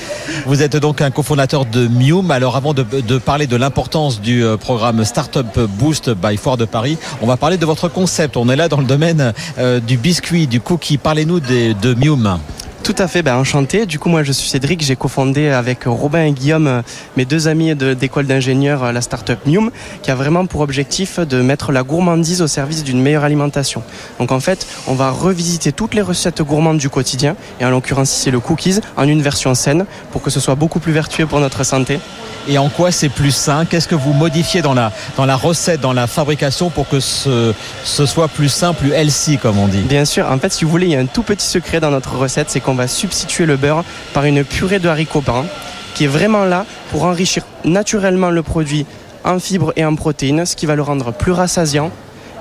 Vous 0.45 0.61
êtes 0.61 0.77
donc 0.77 1.01
un 1.01 1.11
cofondateur 1.11 1.65
de 1.65 1.89
Mium. 1.89 2.31
Alors 2.31 2.55
avant 2.55 2.73
de, 2.73 2.83
parler 3.17 3.47
de 3.47 3.57
l'importance 3.57 4.21
du 4.21 4.45
euh, 4.45 4.55
programme 4.55 5.03
Startup 5.03 5.59
Boost 5.77 6.11
by 6.11 6.37
Foire 6.37 6.55
de 6.55 6.63
Paris, 6.63 6.97
on 7.21 7.27
va 7.27 7.35
parler 7.35 7.57
de 7.57 7.65
votre 7.65 7.89
concept. 7.89 8.37
On 8.37 8.47
est 8.47 8.55
là 8.55 8.69
dans 8.69 8.79
le 8.79 8.85
domaine 8.85 9.33
euh, 9.57 9.81
du 9.81 9.97
biscuit, 9.97 10.47
du 10.47 10.61
cookie. 10.61 10.97
Parlez-nous 10.97 11.41
de 11.41 11.93
Mium. 11.93 12.39
Tout 12.83 12.95
à 12.97 13.07
fait, 13.07 13.21
ben 13.21 13.35
enchanté. 13.35 13.85
Du 13.85 13.99
coup, 13.99 14.09
moi, 14.09 14.23
je 14.23 14.31
suis 14.31 14.49
Cédric. 14.49 14.81
J'ai 14.81 14.95
cofondé 14.95 15.49
avec 15.49 15.83
Robin 15.85 16.25
et 16.25 16.31
Guillaume, 16.31 16.67
euh, 16.67 16.81
mes 17.15 17.25
deux 17.25 17.47
amis 17.47 17.75
d'école 17.75 18.25
d'ingénieurs, 18.25 18.83
euh, 18.83 18.91
la 18.91 19.01
startup 19.01 19.37
Mium, 19.45 19.69
qui 20.01 20.09
a 20.09 20.15
vraiment 20.15 20.47
pour 20.47 20.61
objectif 20.61 21.19
de 21.19 21.41
mettre 21.41 21.71
la 21.71 21.83
gourmandise 21.83 22.41
au 22.41 22.47
service 22.47 22.83
d'une 22.83 22.99
meilleure 22.99 23.23
alimentation. 23.23 23.83
Donc, 24.19 24.31
en 24.31 24.39
fait, 24.39 24.65
on 24.87 24.95
va 24.95 25.11
revisiter 25.11 25.71
toutes 25.71 25.93
les 25.93 26.01
recettes 26.01 26.41
gourmandes 26.41 26.79
du 26.79 26.89
quotidien, 26.89 27.35
et 27.59 27.65
en 27.65 27.69
l'occurrence 27.69 28.13
ici 28.17 28.31
le 28.31 28.39
cookies, 28.39 28.79
en 28.97 29.07
une 29.07 29.21
version 29.21 29.53
saine, 29.53 29.85
pour 30.11 30.23
que 30.23 30.31
ce 30.31 30.39
soit 30.39 30.55
beaucoup 30.55 30.79
plus 30.79 30.91
vertueux 30.91 31.27
pour 31.27 31.39
notre 31.39 31.63
santé. 31.63 31.99
Et 32.47 32.57
en 32.57 32.69
quoi 32.69 32.91
c'est 32.91 33.09
plus 33.09 33.31
sain? 33.31 33.65
Qu'est-ce 33.65 33.87
que 33.87 33.93
vous 33.93 34.13
modifiez 34.13 34.63
dans 34.63 34.73
la, 34.73 34.91
dans 35.15 35.27
la 35.27 35.35
recette, 35.35 35.79
dans 35.79 35.93
la 35.93 36.07
fabrication 36.07 36.71
pour 36.71 36.89
que 36.89 36.99
ce, 36.99 37.53
ce 37.83 38.05
soit 38.07 38.27
plus 38.27 38.49
sain, 38.49 38.73
plus 38.73 38.91
healthy, 38.93 39.37
comme 39.37 39.59
on 39.59 39.67
dit? 39.67 39.81
Bien 39.81 40.05
sûr. 40.05 40.25
En 40.27 40.39
fait, 40.39 40.51
si 40.51 40.65
vous 40.65 40.71
voulez, 40.71 40.87
il 40.87 40.93
y 40.93 40.95
a 40.95 40.99
un 40.99 41.05
tout 41.05 41.21
petit 41.21 41.45
secret 41.45 41.79
dans 41.79 41.91
notre 41.91 42.15
recette, 42.15 42.49
c'est 42.49 42.59
qu'on 42.59 42.70
va 42.73 42.87
substituer 42.87 43.45
le 43.45 43.57
beurre 43.57 43.83
par 44.13 44.25
une 44.25 44.43
purée 44.43 44.79
de 44.79 44.89
haricots 44.89 45.21
bruns 45.21 45.45
qui 45.93 46.05
est 46.05 46.07
vraiment 46.07 46.45
là 46.45 46.65
pour 46.89 47.03
enrichir 47.03 47.43
naturellement 47.65 48.29
le 48.29 48.43
produit 48.43 48.85
en 49.23 49.39
fibres 49.39 49.73
et 49.75 49.85
en 49.85 49.95
protéines, 49.95 50.45
ce 50.45 50.55
qui 50.55 50.65
va 50.65 50.75
le 50.75 50.81
rendre 50.81 51.11
plus 51.11 51.31
rassasiant 51.31 51.91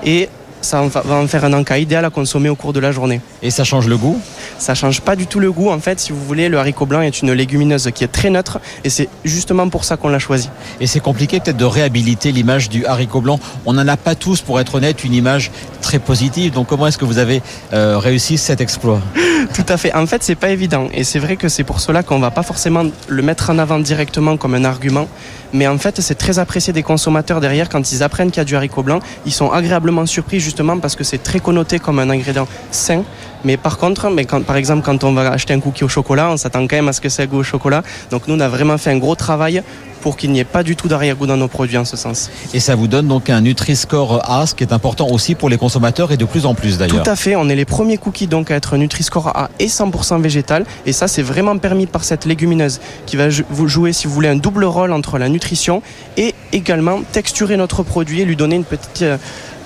et 0.04 0.28
ça 0.60 0.82
va 0.82 1.14
en 1.14 1.26
faire 1.26 1.44
un 1.44 1.52
encas 1.52 1.78
idéal 1.78 2.04
à 2.04 2.10
consommer 2.10 2.48
au 2.48 2.54
cours 2.54 2.72
de 2.72 2.80
la 2.80 2.92
journée. 2.92 3.20
Et 3.42 3.50
ça 3.50 3.64
change 3.64 3.88
le 3.88 3.96
goût? 3.96 4.20
Ça 4.58 4.74
change 4.74 5.00
pas 5.00 5.16
du 5.16 5.26
tout 5.26 5.40
le 5.40 5.50
goût. 5.50 5.70
En 5.70 5.80
fait, 5.80 6.00
si 6.00 6.12
vous 6.12 6.24
voulez, 6.24 6.48
le 6.48 6.58
haricot 6.58 6.86
blanc 6.86 7.00
est 7.00 7.22
une 7.22 7.32
légumineuse 7.32 7.90
qui 7.94 8.04
est 8.04 8.08
très 8.08 8.30
neutre 8.30 8.60
et 8.84 8.90
c'est 8.90 9.08
justement 9.24 9.68
pour 9.68 9.84
ça 9.84 9.96
qu'on 9.96 10.08
l'a 10.08 10.18
choisi. 10.18 10.50
Et 10.80 10.86
c'est 10.86 11.00
compliqué 11.00 11.40
peut-être 11.40 11.56
de 11.56 11.64
réhabiliter 11.64 12.32
l'image 12.32 12.68
du 12.68 12.84
haricot 12.86 13.20
blanc. 13.20 13.40
On 13.66 13.72
n'en 13.72 13.88
a 13.88 13.96
pas 13.96 14.14
tous, 14.14 14.40
pour 14.40 14.60
être 14.60 14.74
honnête, 14.76 15.04
une 15.04 15.14
image 15.14 15.50
très 15.80 15.98
positive. 15.98 16.52
Donc 16.52 16.68
comment 16.68 16.86
est-ce 16.86 16.98
que 16.98 17.04
vous 17.04 17.18
avez 17.18 17.42
euh, 17.72 17.98
réussi 17.98 18.38
cet 18.38 18.60
exploit? 18.60 19.00
Tout 19.54 19.66
à 19.68 19.76
fait. 19.76 19.94
En 19.94 20.06
fait, 20.06 20.22
c'est 20.22 20.34
pas 20.34 20.50
évident. 20.50 20.88
Et 20.92 21.04
c'est 21.04 21.18
vrai 21.18 21.36
que 21.36 21.48
c'est 21.48 21.64
pour 21.64 21.80
cela 21.80 22.02
qu'on 22.02 22.18
va 22.18 22.30
pas 22.30 22.42
forcément 22.42 22.84
le 23.08 23.22
mettre 23.22 23.50
en 23.50 23.58
avant 23.58 23.78
directement 23.78 24.36
comme 24.36 24.54
un 24.54 24.64
argument. 24.64 25.08
Mais 25.52 25.66
en 25.66 25.78
fait, 25.78 26.00
c'est 26.00 26.14
très 26.14 26.38
apprécié 26.38 26.72
des 26.72 26.82
consommateurs 26.82 27.40
derrière 27.40 27.68
quand 27.68 27.92
ils 27.92 28.02
apprennent 28.02 28.30
qu'il 28.30 28.38
y 28.38 28.42
a 28.42 28.44
du 28.44 28.54
haricot 28.54 28.82
blanc. 28.82 29.00
Ils 29.26 29.32
sont 29.32 29.50
agréablement 29.50 30.06
surpris 30.06 30.40
justement 30.50 30.78
parce 30.78 30.97
que 30.97 31.04
c'est 31.04 31.23
très 31.23 31.40
connoté 31.40 31.78
comme 31.78 31.99
un 32.00 32.11
ingrédient 32.11 32.49
sain. 32.73 33.02
Mais 33.45 33.57
par 33.57 33.78
contre, 33.78 34.11
mais 34.11 34.25
quand, 34.25 34.42
par 34.45 34.57
exemple, 34.57 34.83
quand 34.85 35.02
on 35.04 35.12
va 35.12 35.30
acheter 35.30 35.54
un 35.54 35.61
cookie 35.61 35.85
au 35.85 35.88
chocolat, 35.88 36.30
on 36.30 36.37
s'attend 36.37 36.66
quand 36.66 36.76
même 36.76 36.88
à 36.88 36.92
ce 36.92 37.00
que 37.00 37.09
ça 37.09 37.26
goûte 37.26 37.40
au 37.40 37.42
chocolat. 37.42 37.83
Donc 38.11 38.26
nous, 38.26 38.35
on 38.35 38.40
a 38.40 38.49
vraiment 38.49 38.76
fait 38.76 38.90
un 38.90 38.99
gros 38.99 39.14
travail 39.14 39.62
pour 40.00 40.17
qu'il 40.17 40.32
n'y 40.32 40.41
ait 40.41 40.45
pas 40.45 40.63
du 40.63 40.76
tout 40.76 40.89
d'arrière-goût 40.89 41.26
dans 41.26 41.36
nos 41.36 41.49
produits 41.49 41.76
en 41.76 41.84
ce 41.84 41.97
sens. 41.97 42.30
Et 42.54 42.60
ça 42.60 42.75
vous 42.75 42.89
donne 42.89 43.06
donc 43.06 43.30
un 43.30 43.41
Nutri-Score 43.43 44.23
A, 44.30 44.47
ce 44.47 44.54
qui 44.54 44.65
est 44.65 44.73
important 44.73 45.08
aussi 45.08 45.34
pour 45.34 45.49
les 45.49 45.58
consommateurs 45.58 46.10
et 46.13 46.17
de 46.17 46.25
plus 46.25 46.47
en 46.47 46.54
plus 46.54 46.78
d'ailleurs. 46.78 47.02
Tout 47.02 47.10
à 47.10 47.17
fait, 47.17 47.36
on 47.36 47.49
est 47.49 47.56
les 47.56 47.65
premiers 47.65 47.99
cookies 47.99 48.26
donc 48.26 48.50
à 48.50 48.56
être 48.56 48.76
Nutri-Score 48.76 49.28
A 49.28 49.50
et 49.58 49.67
100% 49.67 50.21
végétal 50.21 50.65
et 50.86 50.93
ça 50.93 51.06
c'est 51.08 51.23
vraiment 51.23 51.56
permis 51.58 51.86
par 51.86 52.04
cette 52.04 52.25
légumineuse 52.25 52.80
qui 53.06 53.17
va 53.17 53.28
vous 53.50 53.69
jouer 53.69 53.93
si 53.93 54.06
vous 54.06 54.15
voulez 54.15 54.28
un 54.28 54.36
double 54.36 54.65
rôle 54.65 54.93
entre 54.93 55.19
la 55.19 55.28
nutrition 55.28 55.82
et 56.17 56.34
également 56.52 57.00
texturer 57.13 57.56
notre 57.56 57.82
produit 57.82 58.21
et 58.21 58.25
lui 58.25 58.36
donner 58.36 58.56
une 58.56 58.65
petite 58.65 59.02
euh, 59.02 59.19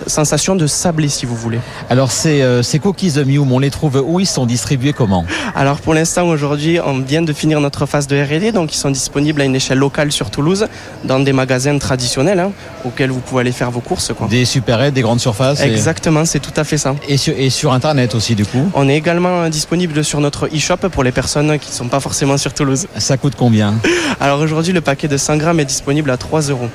sensation 0.07 0.57
de 0.57 0.67
sablé 0.67 1.09
si 1.09 1.27
vous 1.27 1.37
voulez. 1.37 1.59
Alors 1.91 2.13
ces, 2.13 2.43
euh, 2.43 2.63
ces 2.63 2.79
cookies 2.79 3.13
de 3.13 3.25
Mium, 3.25 3.51
on 3.53 3.59
les 3.59 3.71
trouve 3.71 4.03
où? 4.05 4.21
Ils 4.21 4.27
sont 4.27 4.47
distribués 4.47 4.93
comment? 4.93 5.25
Alors 5.55 5.81
pour 5.81 5.95
l'instant 5.95 6.27
aujourd'hui 6.29 6.79
on 6.85 6.99
vient 7.01 7.23
de 7.23 7.33
finir 7.33 7.61
notre 7.61 7.87
phase 7.87 8.07
de 8.07 8.17
R&D 8.17 8.53
donc 8.53 8.75
ils 8.75 8.79
sont 8.79 8.91
disponibles 8.91 9.41
à 9.41 9.45
une 9.45 9.55
échelle 9.57 9.79
locale 9.79 10.13
sur 10.13 10.31
Toulouse 10.31 10.67
dans 11.05 11.21
des 11.21 11.33
magasins 11.33 11.79
traditionnels 11.79 12.41
hein, 12.41 12.53
auxquels 12.85 13.11
vous 13.11 13.21
pouvez 13.21 13.41
aller 13.43 13.53
faire 13.53 13.71
vos 13.71 13.81
courses. 13.81 14.13
Quoi. 14.17 14.27
Des 14.29 14.45
supérettes, 14.45 14.95
des 14.95 15.03
grandes 15.03 15.21
surfaces 15.21 15.61
Exactement, 15.61 16.25
c'est 16.25 16.41
tout 16.41 16.53
à 16.57 16.65
fait 16.65 16.79
ça. 16.79 16.95
Et 17.09 17.17
sur, 17.17 17.35
et 17.37 17.51
sur 17.51 17.73
internet 17.73 18.15
aussi 18.15 18.35
du 18.35 18.45
coup? 18.45 18.71
On 18.75 18.89
est 18.89 18.97
également 18.97 19.49
disponible 19.49 20.05
sur 20.05 20.21
notre 20.21 20.49
e-shop 20.55 20.89
pour 20.91 21.05
les 21.05 21.13
personnes 21.13 21.59
qui 21.59 21.71
ne 21.71 21.75
sont 21.75 21.89
pas 21.89 22.01
forcément 22.01 22.37
sur 22.39 22.53
Toulouse. 22.53 22.87
Ça 22.99 23.17
coûte 23.17 23.35
combien? 23.37 23.75
Alors 24.21 24.41
aujourd'hui 24.41 24.73
le 24.73 24.81
paquet 24.81 25.09
de 25.09 25.17
100 25.17 25.37
grammes 25.39 25.61
est 25.61 25.65
disponible 25.65 26.11
à 26.11 26.17
3 26.17 26.43
euros. 26.43 26.69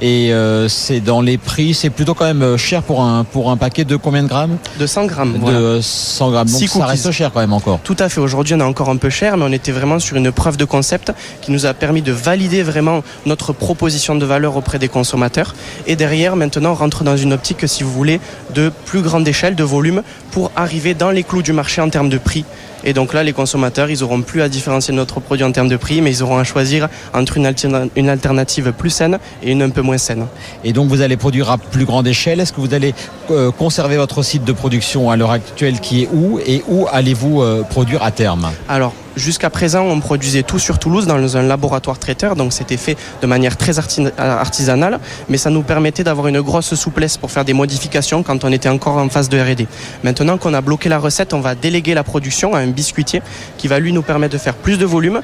Et 0.00 0.32
euh, 0.32 0.68
c'est 0.68 1.00
dans 1.00 1.20
les 1.20 1.38
prix, 1.38 1.74
c'est 1.74 1.90
plutôt 1.90 2.14
quand 2.14 2.24
même 2.24 2.42
euh, 2.42 2.56
cher 2.56 2.82
pour 2.82 3.02
un, 3.02 3.24
pour 3.24 3.50
un 3.50 3.56
paquet 3.56 3.84
de 3.84 3.96
combien 3.96 4.22
de 4.22 4.28
grammes? 4.28 4.58
De 4.78 4.86
100 4.86 5.06
grammes. 5.06 5.38
De 5.38 5.80
100 5.80 6.30
grammes. 6.30 6.48
Donc 6.48 6.68
ça 6.68 6.86
reste 6.86 7.10
cher 7.12 7.30
quand 7.32 7.40
même 7.40 7.52
encore. 7.52 7.80
Tout 7.84 7.96
à 7.98 8.08
fait. 8.08 8.20
Aujourd'hui, 8.20 8.54
on 8.54 8.60
est 8.60 8.64
encore 8.64 8.90
un 8.90 8.96
peu 8.96 9.10
cher, 9.10 9.36
mais 9.36 9.44
on 9.46 9.52
était 9.52 9.72
vraiment 9.72 9.98
sur 9.98 10.16
une 10.16 10.32
preuve 10.32 10.56
de 10.56 10.64
concept 10.64 11.12
qui 11.40 11.52
nous 11.52 11.66
a 11.66 11.74
permis 11.74 12.02
de 12.02 12.12
valider 12.12 12.62
vraiment 12.62 13.02
notre 13.26 13.52
proposition 13.52 14.14
de 14.16 14.24
valeur 14.26 14.56
auprès 14.56 14.78
des 14.78 14.88
consommateurs. 14.88 15.54
Et 15.86 15.96
derrière, 15.96 16.36
maintenant, 16.36 16.72
on 16.72 16.74
rentre 16.74 17.04
dans 17.04 17.16
une 17.16 17.32
optique, 17.32 17.68
si 17.68 17.82
vous 17.82 17.92
voulez, 17.92 18.20
de 18.54 18.72
plus 18.86 19.02
grande 19.02 19.26
échelle, 19.28 19.54
de 19.54 19.64
volume, 19.64 20.02
pour 20.32 20.50
arriver 20.56 20.94
dans 20.94 21.10
les 21.10 21.22
clous 21.22 21.42
du 21.42 21.52
marché 21.52 21.80
en 21.80 21.88
termes 21.88 22.08
de 22.08 22.18
prix. 22.18 22.44
Et 22.84 22.92
donc 22.92 23.14
là, 23.14 23.22
les 23.22 23.32
consommateurs, 23.32 23.90
ils 23.90 24.00
n'auront 24.00 24.22
plus 24.22 24.42
à 24.42 24.48
différencier 24.48 24.94
notre 24.94 25.20
produit 25.20 25.44
en 25.44 25.52
termes 25.52 25.68
de 25.68 25.76
prix, 25.76 26.00
mais 26.00 26.10
ils 26.10 26.22
auront 26.22 26.38
à 26.38 26.44
choisir 26.44 26.88
entre 27.12 27.38
une, 27.38 28.08
alternative 28.08 28.72
plus 28.76 28.90
saine 28.90 29.18
et 29.42 29.52
une 29.52 29.62
un 29.62 29.70
peu 29.70 29.82
moins 29.82 29.98
saine. 29.98 30.26
Et 30.64 30.72
donc 30.72 30.88
vous 30.88 31.00
allez 31.00 31.16
produire 31.16 31.50
à 31.50 31.58
plus 31.58 31.84
grande 31.84 32.06
échelle. 32.06 32.40
Est-ce 32.40 32.52
que 32.52 32.60
vous 32.60 32.74
allez 32.74 32.94
euh, 33.30 33.50
conserver 33.50 33.96
votre 33.96 34.22
site 34.22 34.44
de 34.44 34.52
production 34.52 35.10
à 35.10 35.16
l'heure 35.16 35.30
actuelle 35.30 35.80
qui 35.80 36.02
est 36.02 36.08
où 36.12 36.38
et 36.46 36.62
où 36.68 36.86
allez-vous 36.92 37.42
euh, 37.42 37.62
produire 37.62 38.02
à 38.02 38.10
terme? 38.10 38.50
Alors 38.68 38.92
Jusqu'à 39.16 39.48
présent, 39.48 39.84
on 39.84 40.00
produisait 40.00 40.42
tout 40.42 40.58
sur 40.58 40.78
Toulouse 40.78 41.06
dans 41.06 41.36
un 41.36 41.42
laboratoire 41.42 41.98
traiteur, 41.98 42.34
donc 42.34 42.52
c'était 42.52 42.76
fait 42.76 42.96
de 43.22 43.26
manière 43.26 43.56
très 43.56 43.78
artisanale, 43.78 44.98
mais 45.28 45.36
ça 45.36 45.50
nous 45.50 45.62
permettait 45.62 46.02
d'avoir 46.02 46.26
une 46.26 46.40
grosse 46.40 46.74
souplesse 46.74 47.16
pour 47.16 47.30
faire 47.30 47.44
des 47.44 47.52
modifications 47.52 48.22
quand 48.22 48.44
on 48.44 48.50
était 48.50 48.68
encore 48.68 48.96
en 48.96 49.08
phase 49.08 49.28
de 49.28 49.38
R&D. 49.38 49.68
Maintenant 50.02 50.36
qu'on 50.36 50.52
a 50.52 50.60
bloqué 50.60 50.88
la 50.88 50.98
recette, 50.98 51.32
on 51.32 51.40
va 51.40 51.54
déléguer 51.54 51.94
la 51.94 52.02
production 52.02 52.54
à 52.54 52.58
un 52.58 52.66
biscuitier 52.66 53.22
qui 53.56 53.68
va 53.68 53.78
lui 53.78 53.92
nous 53.92 54.02
permettre 54.02 54.32
de 54.32 54.38
faire 54.38 54.54
plus 54.54 54.78
de 54.78 54.84
volume 54.84 55.20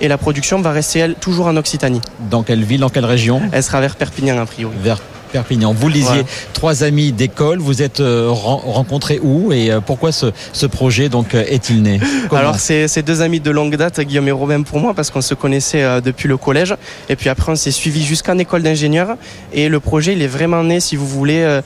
et 0.00 0.08
la 0.08 0.18
production 0.18 0.60
va 0.60 0.70
rester 0.70 1.00
elle 1.00 1.14
toujours 1.14 1.46
en 1.46 1.56
Occitanie. 1.56 2.00
Dans 2.30 2.42
quelle 2.42 2.62
ville, 2.62 2.80
dans 2.80 2.88
quelle 2.90 3.04
région? 3.04 3.42
Elle 3.52 3.62
sera 3.62 3.80
vers 3.80 3.96
Perpignan 3.96 4.38
a 4.38 4.46
priori. 4.46 4.74
Vers 4.82 4.98
Perpignan. 5.32 5.72
Vous 5.72 5.88
lisiez 5.88 6.24
trois 6.52 6.84
amis 6.84 7.12
d'école. 7.12 7.58
Vous 7.58 7.82
êtes 7.82 8.00
euh, 8.00 8.28
rencontrés 8.30 9.18
où 9.22 9.52
et 9.52 9.70
euh, 9.70 9.80
pourquoi 9.80 10.12
ce, 10.12 10.66
projet 10.66 11.08
donc 11.08 11.34
euh, 11.34 11.44
est-il 11.48 11.82
né? 11.82 12.00
Alors 12.30 12.56
c'est 12.56 13.02
deux 13.02 13.22
amis 13.22 13.40
de 13.40 13.50
longue 13.50 13.76
date, 13.76 14.00
Guillaume 14.00 14.28
et 14.28 14.32
Robin 14.32 14.62
pour 14.62 14.78
moi, 14.78 14.94
parce 14.94 15.10
qu'on 15.10 15.20
se 15.20 15.34
connaissait 15.34 16.00
depuis 16.00 16.28
le 16.28 16.36
collège. 16.36 16.76
Et 17.08 17.16
puis 17.16 17.28
après 17.28 17.52
on 17.52 17.56
s'est 17.56 17.70
suivi 17.70 18.04
jusqu'en 18.04 18.38
école 18.38 18.62
d'ingénieur. 18.62 19.16
Et 19.52 19.68
le 19.68 19.80
projet 19.80 20.12
il 20.12 20.22
est 20.22 20.28
vraiment 20.28 20.62
né, 20.62 20.80
si 20.80 20.96
vous 20.96 21.08
voulez, 21.08 21.60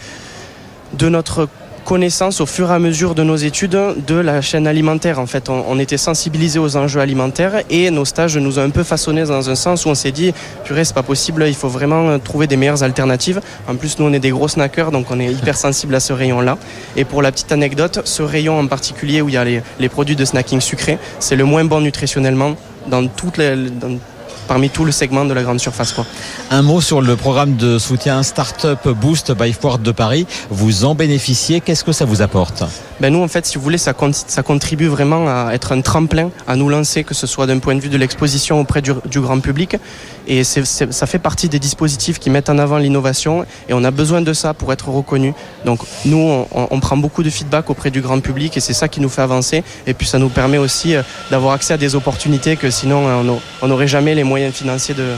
de 0.94 1.08
notre 1.08 1.48
connaissance 1.86 2.40
au 2.40 2.46
fur 2.46 2.70
et 2.70 2.74
à 2.74 2.78
mesure 2.80 3.14
de 3.14 3.22
nos 3.22 3.36
études 3.36 3.78
de 4.06 4.14
la 4.16 4.42
chaîne 4.42 4.66
alimentaire. 4.66 5.20
En 5.20 5.26
fait, 5.26 5.48
on, 5.48 5.78
était 5.78 5.96
sensibilisés 5.96 6.58
aux 6.58 6.76
enjeux 6.76 7.00
alimentaires 7.00 7.62
et 7.70 7.90
nos 7.90 8.04
stages 8.04 8.36
nous 8.36 8.58
ont 8.58 8.62
un 8.62 8.70
peu 8.70 8.82
façonnés 8.82 9.22
dans 9.22 9.48
un 9.48 9.54
sens 9.54 9.86
où 9.86 9.88
on 9.88 9.94
s'est 9.94 10.10
dit, 10.10 10.34
purée, 10.64 10.84
c'est 10.84 10.94
pas 10.94 11.04
possible, 11.04 11.44
il 11.46 11.54
faut 11.54 11.68
vraiment 11.68 12.18
trouver 12.18 12.48
des 12.48 12.56
meilleures 12.56 12.82
alternatives. 12.82 13.40
En 13.68 13.76
plus, 13.76 14.00
nous, 14.00 14.06
on 14.06 14.12
est 14.12 14.18
des 14.18 14.30
gros 14.30 14.48
snackers, 14.48 14.90
donc 14.90 15.12
on 15.12 15.20
est 15.20 15.32
hyper 15.32 15.56
sensible 15.56 15.94
à 15.94 16.00
ce 16.00 16.12
rayon-là. 16.12 16.58
Et 16.96 17.04
pour 17.04 17.22
la 17.22 17.30
petite 17.30 17.52
anecdote, 17.52 18.00
ce 18.04 18.22
rayon 18.22 18.58
en 18.58 18.66
particulier 18.66 19.22
où 19.22 19.28
il 19.28 19.36
y 19.36 19.38
a 19.38 19.44
les, 19.44 19.88
produits 19.88 20.16
de 20.16 20.24
snacking 20.24 20.60
sucré, 20.60 20.98
c'est 21.20 21.36
le 21.36 21.44
moins 21.44 21.64
bon 21.64 21.80
nutritionnellement 21.80 22.56
dans 22.88 23.06
toutes 23.06 23.38
les, 23.38 23.54
parmi 24.46 24.70
tout 24.70 24.84
le 24.84 24.92
segment 24.92 25.24
de 25.24 25.34
la 25.34 25.42
grande 25.42 25.60
surface. 25.60 25.92
Quoi. 25.92 26.06
Un 26.50 26.62
mot 26.62 26.80
sur 26.80 27.00
le 27.00 27.16
programme 27.16 27.56
de 27.56 27.78
soutien 27.78 28.22
Startup 28.22 28.88
Boost 28.88 29.32
by 29.32 29.52
Ford 29.52 29.78
de 29.78 29.92
Paris. 29.92 30.26
Vous 30.50 30.84
en 30.84 30.94
bénéficiez. 30.94 31.60
Qu'est-ce 31.60 31.84
que 31.84 31.92
ça 31.92 32.04
vous 32.04 32.22
apporte? 32.22 32.64
Ben 33.00 33.12
Nous, 33.12 33.22
en 33.22 33.28
fait, 33.28 33.44
si 33.44 33.58
vous 33.58 33.64
voulez, 33.64 33.78
ça, 33.78 33.92
ça, 34.12 34.42
contribue 34.42 34.86
vraiment 34.86 35.26
à 35.28 35.52
être 35.52 35.72
un 35.72 35.80
tremplin, 35.82 36.30
à 36.46 36.56
nous 36.56 36.68
lancer, 36.68 37.04
que 37.04 37.14
ce 37.14 37.26
soit 37.26 37.46
d'un 37.46 37.58
point 37.58 37.74
de 37.74 37.80
vue 37.80 37.88
de 37.88 37.98
l'exposition 37.98 38.60
auprès 38.60 38.80
du, 38.80 38.92
du, 39.04 39.20
grand 39.20 39.40
public. 39.40 39.76
Et 40.26 40.44
ça 40.44 41.06
fait 41.06 41.18
partie 41.18 41.48
des 41.48 41.58
dispositifs 41.58 42.18
qui 42.18 42.30
mettent 42.30 42.50
en 42.50 42.58
avant 42.58 42.78
l'innovation. 42.78 43.44
Et 43.68 43.74
on 43.74 43.84
a 43.84 43.90
besoin 43.90 44.22
de 44.22 44.32
ça 44.32 44.54
pour 44.54 44.72
être 44.72 44.88
reconnu. 44.88 45.34
Donc, 45.64 45.80
nous, 46.04 46.18
on, 46.18 46.68
on 46.70 46.80
prend 46.80 46.96
beaucoup 46.96 47.22
de 47.22 47.30
feedback 47.30 47.70
auprès 47.70 47.90
du 47.90 48.00
grand 48.00 48.20
public 48.20 48.56
et 48.56 48.60
c'est 48.60 48.74
ça 48.74 48.88
qui 48.88 49.00
nous 49.00 49.08
fait 49.08 49.22
avancer. 49.22 49.62
Et 49.86 49.94
puis, 49.94 50.06
ça 50.06 50.18
nous 50.18 50.28
permet 50.28 50.58
aussi 50.58 50.94
euh, 50.94 51.02
d'avoir 51.30 51.54
accès 51.54 51.74
à 51.74 51.76
des 51.76 51.94
opportunités 51.94 52.56
que 52.56 52.70
sinon, 52.70 53.40
on 53.62 53.68
n'aurait 53.68 53.88
jamais 53.88 54.14
les 54.14 54.24
moyens 54.24 54.54
financiers 54.54 54.94
de, 54.94 55.14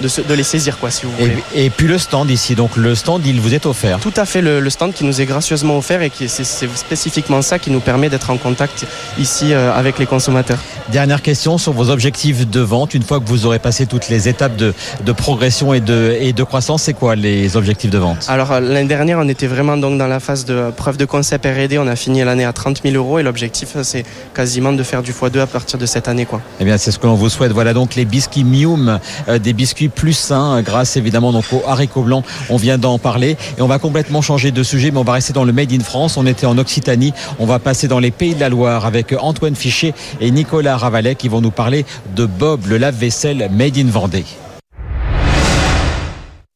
de, 0.00 0.34
les 0.34 0.42
saisir, 0.42 0.78
quoi, 0.78 0.90
si 0.90 1.06
vous 1.06 1.12
voulez. 1.12 1.36
Et, 1.54 1.70
puis 1.70 1.86
le 1.86 1.98
stand 1.98 2.30
ici, 2.30 2.54
donc 2.54 2.76
le 2.76 2.94
stand, 2.94 3.26
il 3.26 3.40
vous 3.40 3.54
est 3.54 3.66
offert 3.66 3.98
Tout 4.00 4.12
à 4.16 4.24
fait, 4.24 4.40
le, 4.40 4.68
stand 4.70 4.92
qui 4.92 5.04
nous 5.04 5.20
est 5.20 5.26
gracieusement 5.26 5.78
offert 5.78 6.02
et 6.02 6.10
qui 6.10 6.28
c'est 6.28 6.44
spécifiquement 6.44 7.42
ça 7.42 7.58
qui 7.58 7.70
nous 7.70 7.80
permet 7.80 8.08
d'être 8.08 8.30
en 8.30 8.36
contact 8.36 8.86
ici 9.18 9.52
euh, 9.52 9.72
avec 9.72 9.98
les 9.98 10.06
consommateurs. 10.06 10.58
Dernière 10.90 11.22
question 11.22 11.58
sur 11.58 11.72
vos 11.72 11.90
objectifs 11.90 12.48
de 12.48 12.60
vente. 12.60 12.94
Une 12.94 13.02
fois 13.02 13.20
que 13.20 13.26
vous 13.26 13.46
aurez 13.46 13.58
passé 13.58 13.86
toutes 13.86 14.08
les 14.08 14.28
étapes 14.28 14.56
de, 14.56 14.72
progression 15.12 15.74
et 15.74 15.80
de, 15.80 16.16
et 16.20 16.32
de 16.32 16.42
croissance, 16.42 16.82
c'est 16.82 16.94
quoi 16.94 17.16
les 17.16 17.56
objectifs 17.56 17.90
de 17.90 17.98
vente? 17.98 18.26
Alors 18.28 18.52
euh, 18.52 18.60
l'année 18.60 18.88
dernière, 18.88 19.18
on 19.18 19.28
était 19.28 19.46
vraiment 19.46 19.76
donc 19.76 19.98
dans 19.98 20.06
la 20.06 20.20
phase 20.20 20.44
de 20.44 20.70
preuve 20.76 20.96
de 20.96 21.04
concept 21.04 21.46
R&D. 21.46 21.78
On 21.78 21.86
a 21.86 21.96
fini 21.96 22.24
l'année 22.24 22.44
à 22.44 22.52
30 22.52 22.82
000 22.82 22.94
euros 22.96 23.18
et 23.18 23.22
l'objectif, 23.22 23.76
c'est 23.82 24.04
quasiment 24.34 24.72
de 24.72 24.82
faire 24.82 25.02
du 25.02 25.12
x2 25.12 25.40
à 25.40 25.46
partir 25.46 25.78
de 25.78 25.86
cette 25.86 26.08
année. 26.08 26.26
Quoi. 26.26 26.40
Eh 26.60 26.64
bien, 26.64 26.78
c'est 26.78 26.90
ce 26.90 26.98
que 26.98 27.06
l'on 27.06 27.14
vous 27.14 27.28
souhaite. 27.28 27.52
Voilà 27.52 27.72
donc 27.72 27.94
les 27.94 28.04
biscuits 28.04 28.44
Mium, 28.44 28.98
euh, 29.28 29.38
des 29.38 29.52
biscuits 29.52 29.89
plus 29.90 30.14
sain 30.14 30.62
grâce 30.62 30.96
évidemment 30.96 31.32
donc 31.32 31.44
au 31.52 31.62
haricot 31.66 32.02
blanc. 32.02 32.22
On 32.48 32.56
vient 32.56 32.78
d'en 32.78 32.98
parler 32.98 33.36
et 33.58 33.62
on 33.62 33.66
va 33.66 33.78
complètement 33.78 34.22
changer 34.22 34.50
de 34.50 34.62
sujet, 34.62 34.90
mais 34.90 34.98
on 34.98 35.04
va 35.04 35.12
rester 35.12 35.32
dans 35.32 35.44
le 35.44 35.52
Made 35.52 35.72
in 35.72 35.80
France. 35.80 36.16
On 36.16 36.26
était 36.26 36.46
en 36.46 36.56
Occitanie, 36.58 37.12
on 37.38 37.46
va 37.46 37.58
passer 37.58 37.88
dans 37.88 37.98
les 37.98 38.10
Pays 38.10 38.34
de 38.34 38.40
la 38.40 38.48
Loire 38.48 38.86
avec 38.86 39.14
Antoine 39.18 39.54
Fichet 39.54 39.94
et 40.20 40.30
Nicolas 40.30 40.76
Ravalet 40.76 41.14
qui 41.14 41.28
vont 41.28 41.40
nous 41.40 41.50
parler 41.50 41.84
de 42.16 42.26
Bob, 42.26 42.66
le 42.66 42.78
lave-vaisselle 42.78 43.50
Made 43.52 43.78
in 43.78 43.90
Vendée. 43.90 44.24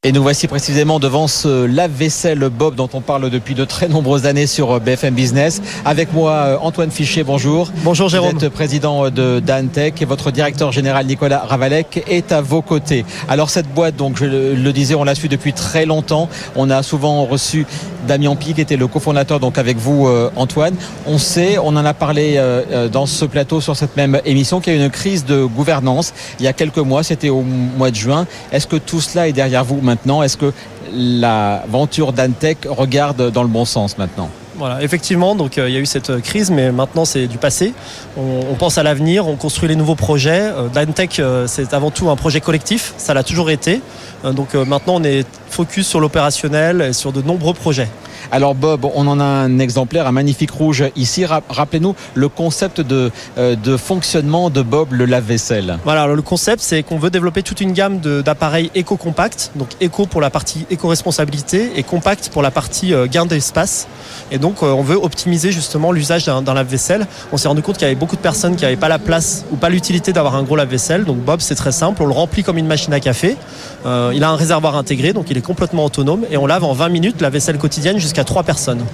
Et 0.07 0.13
nous 0.13 0.23
voici 0.23 0.49
précisément 0.49 1.01
devant 1.01 1.29
ce 1.29 1.65
lave-vaisselle 1.65 2.51
Bob 2.51 2.75
dont 2.75 2.91
on 2.93 3.01
parle 3.01 3.31
depuis 3.31 3.55
de 3.55 3.65
très 3.65 3.89
nombreuses 3.89 4.27
années 4.27 4.47
sur 4.47 4.79
BFM 4.79 5.15
Business. 5.15 5.63
Avec 5.87 6.13
moi, 6.13 6.33
euh, 6.33 6.57
Antoine 6.61 6.91
Fichet, 6.91 7.25
bonjour. 7.25 7.71
Bonjour 7.85 8.11
Jérôme. 8.11 8.37
Vous 8.37 8.45
êtes 8.45 8.53
président 8.53 9.09
de 9.09 9.41
Dantec 9.41 10.03
et 10.03 10.05
votre 10.05 10.31
directeur 10.31 10.73
général 10.73 11.07
Nicolas 11.07 11.39
Ravalec 11.49 12.05
est 12.07 12.33
à 12.33 12.43
vos 12.43 12.61
côtés. 12.61 13.07
Alors 13.31 13.49
cette 13.49 13.73
boîte, 13.73 13.97
donc 13.97 14.19
je 14.19 14.27
le 14.27 14.73
disais, 14.75 14.95
on 14.95 15.05
l'a 15.05 15.15
su 15.15 15.29
depuis 15.29 15.55
très 15.55 15.87
longtemps. 15.87 16.29
On 16.55 16.69
a 16.69 16.83
souvent 16.83 17.25
reçu 17.25 17.67
Damien 18.07 18.37
Pi 18.37 18.53
qui 18.53 18.61
était 18.61 18.77
le 18.77 18.87
cofondateur 18.87 19.41
donc 19.41 19.57
avec 19.57 19.79
vous 19.79 20.07
euh, 20.07 20.31
Antoine. 20.37 20.75
On 21.07 21.17
sait, 21.17 21.57
on 21.57 21.69
en 21.69 21.85
a 21.87 21.95
parlé 21.95 22.35
euh, 22.37 22.91
dans 22.91 23.07
ce 23.07 23.25
plateau 23.25 23.63
sur 23.63 23.75
cette 23.75 23.97
même 23.97 24.21
émission 24.27 24.61
qu'il 24.61 24.77
y 24.77 24.79
a 24.79 24.85
une 24.85 24.91
crise 24.91 25.25
de 25.25 25.47
gouvernance 25.47 26.13
il 26.41 26.45
y 26.45 26.49
a 26.49 26.53
quelques 26.53 26.77
mois, 26.77 27.03
c'était 27.03 27.31
au 27.31 27.41
mois 27.41 27.91
de 27.91 27.97
juin. 27.97 28.27
Est-ce 28.53 28.67
que 28.67 28.77
tout 28.77 29.01
cela 29.01 29.29
est 29.29 29.33
derrière 29.33 29.65
vous 29.65 29.77
maintenant? 29.77 29.94
Maintenant? 29.95 30.23
Est-ce 30.23 30.37
que 30.37 30.53
l'aventure 30.93 32.13
d'Antec 32.13 32.59
regarde 32.69 33.31
dans 33.31 33.43
le 33.43 33.49
bon 33.49 33.65
sens 33.65 33.97
maintenant? 33.97 34.29
Voilà, 34.57 34.83
effectivement, 34.83 35.35
donc 35.35 35.59
euh, 35.59 35.69
il 35.69 35.75
y 35.75 35.77
a 35.77 35.81
eu 35.81 35.87
cette 35.87 36.11
euh, 36.11 36.21
crise, 36.21 36.51
mais 36.53 36.71
maintenant 36.71 37.05
c'est 37.05 37.27
du 37.27 37.39
passé. 37.39 37.75
On, 38.17 38.55
pense 38.55 38.79
à 38.79 38.85
l'avenir, 38.85 39.27
on 39.27 39.35
construit 39.35 39.69
les 39.69 39.75
nouveaux 39.75 39.97
projets. 39.97 40.43
Euh, 40.43 40.69
Dantech, 40.69 41.21
c'est 41.47 41.75
avant 41.75 41.91
tout 41.91 42.09
un 42.09 42.17
projet 42.17 42.41
collectif, 42.41 42.95
ça 42.97 43.15
l'a 43.15 43.25
toujours 43.25 43.51
été. 43.51 43.81
donc 44.25 44.55
maintenant, 44.55 44.95
on 44.97 45.05
est 45.05 45.27
focus 45.51 45.89
sur 45.89 46.01
l'opérationnel 46.01 46.81
et 46.83 46.93
sur 46.93 47.13
de 47.13 47.21
nombreux 47.21 47.55
projets. 47.55 47.89
Alors 48.31 48.55
Bob, 48.55 48.87
on 48.95 49.07
en 49.07 49.21
a 49.21 49.25
un 49.25 49.59
exemplaire, 49.59 50.07
un 50.07 50.13
magnifique 50.13 50.51
rouge 50.51 50.85
ici. 50.97 51.25
Rappelez-nous 51.25 51.95
le 52.15 52.29
concept 52.29 52.81
de, 52.81 53.11
euh, 53.39 53.57
de 53.57 53.77
fonctionnement 53.77 54.51
de 54.51 54.63
Bob 54.63 54.93
le 54.93 55.05
lave-vaisselle. 55.05 55.79
Voilà, 55.85 56.07
le 56.07 56.23
concept 56.23 56.63
c'est 56.63 56.83
qu'on 56.83 56.99
veut 56.99 57.11
développer 57.11 57.43
toute 57.43 57.61
une 57.61 57.73
gamme 57.73 57.99
d'appareils 57.99 58.71
éco-compacts. 58.75 59.53
Donc 59.57 59.69
éco 59.81 60.07
pour 60.07 60.21
la 60.21 60.31
partie 60.31 60.67
éco-responsabilité 60.71 61.73
et 61.77 61.83
compact 61.83 62.31
pour 62.33 62.43
la 62.43 62.51
partie 62.51 62.95
euh, 62.95 63.07
gain 63.07 63.27
d'espace. 63.27 63.87
Et 64.31 64.39
donc 64.39 64.63
euh, 64.63 64.73
on 64.73 64.83
veut 64.83 64.97
optimiser 64.97 65.53
justement 65.53 65.93
l'usage 65.93 66.27
d'un 66.27 66.55
lave-vaisselle. 66.55 67.07
On 67.33 67.37
s'est 67.37 67.49
rendu 67.49 67.63
compte 67.63 67.77
qu'il 67.77 67.87
y 67.87 67.91
avait 67.91 67.99
beaucoup 67.99 68.17
de 68.17 68.23
personnes 68.23 68.57
qui 68.57 68.65
n'avaient 68.65 68.77
pas 68.77 68.89
la 68.89 68.99
place 68.99 69.45
ou 69.53 69.57
pas 69.57 69.69
l'utilité 69.69 70.13
d'avoir 70.13 70.35
un 70.37 70.43
gros 70.43 70.57
lave-vaisselle. 70.57 71.05
Donc 71.05 71.19
Bob 71.19 71.41
c'est 71.41 71.55
très 71.55 71.73
simple, 71.73 72.03
on 72.03 72.07
le 72.07 72.13
remplit 72.13 72.43
comme 72.43 72.59
une 72.59 72.67
machine 72.67 72.93
à 72.93 73.01
café. 73.01 73.37
il 73.85 74.25
a 74.25 74.31
un 74.31 74.37
réservoir 74.37 74.77
intégré, 74.77 75.13
donc 75.13 75.31
il 75.31 75.37
est 75.37 75.43
complètement 75.43 75.85
autonome 75.85 76.25
et 76.31 76.37
on 76.37 76.47
lave 76.47 76.65
en 76.65 76.73
20 76.73 76.89
minutes 76.89 77.21
la 77.21 77.31
vaisselle 77.31 77.59
quotidienne 77.59 77.99
jusqu'à 77.99 78.14
trois 78.23 78.45
personnes. 78.45 78.85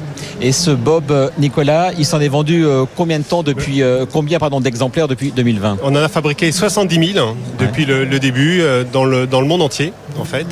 Et 0.40 0.52
ce 0.52 0.70
Bob 0.70 1.10
euh, 1.10 1.28
Nicolas, 1.38 1.90
il 1.98 2.06
s'en 2.06 2.20
est 2.20 2.28
vendu 2.28 2.64
euh, 2.64 2.84
combien 2.96 3.18
de 3.18 3.24
temps 3.24 3.42
depuis 3.42 3.82
euh, 3.82 4.06
combien 4.10 4.38
pardon 4.38 4.60
d'exemplaires 4.60 5.06
depuis 5.06 5.32
2020 5.32 5.78
On 5.82 5.88
en 5.88 5.96
a 5.96 6.08
fabriqué 6.08 6.50
70 6.50 7.12
000 7.12 7.36
depuis 7.58 7.84
le, 7.84 8.06
début 8.18 8.62
dans 8.92 9.04
le 9.04 9.26
dans 9.26 9.40
le 9.40 9.46
monde 9.46 9.62
entier 9.62 9.92
en 10.18 10.24
fait. 10.24 10.46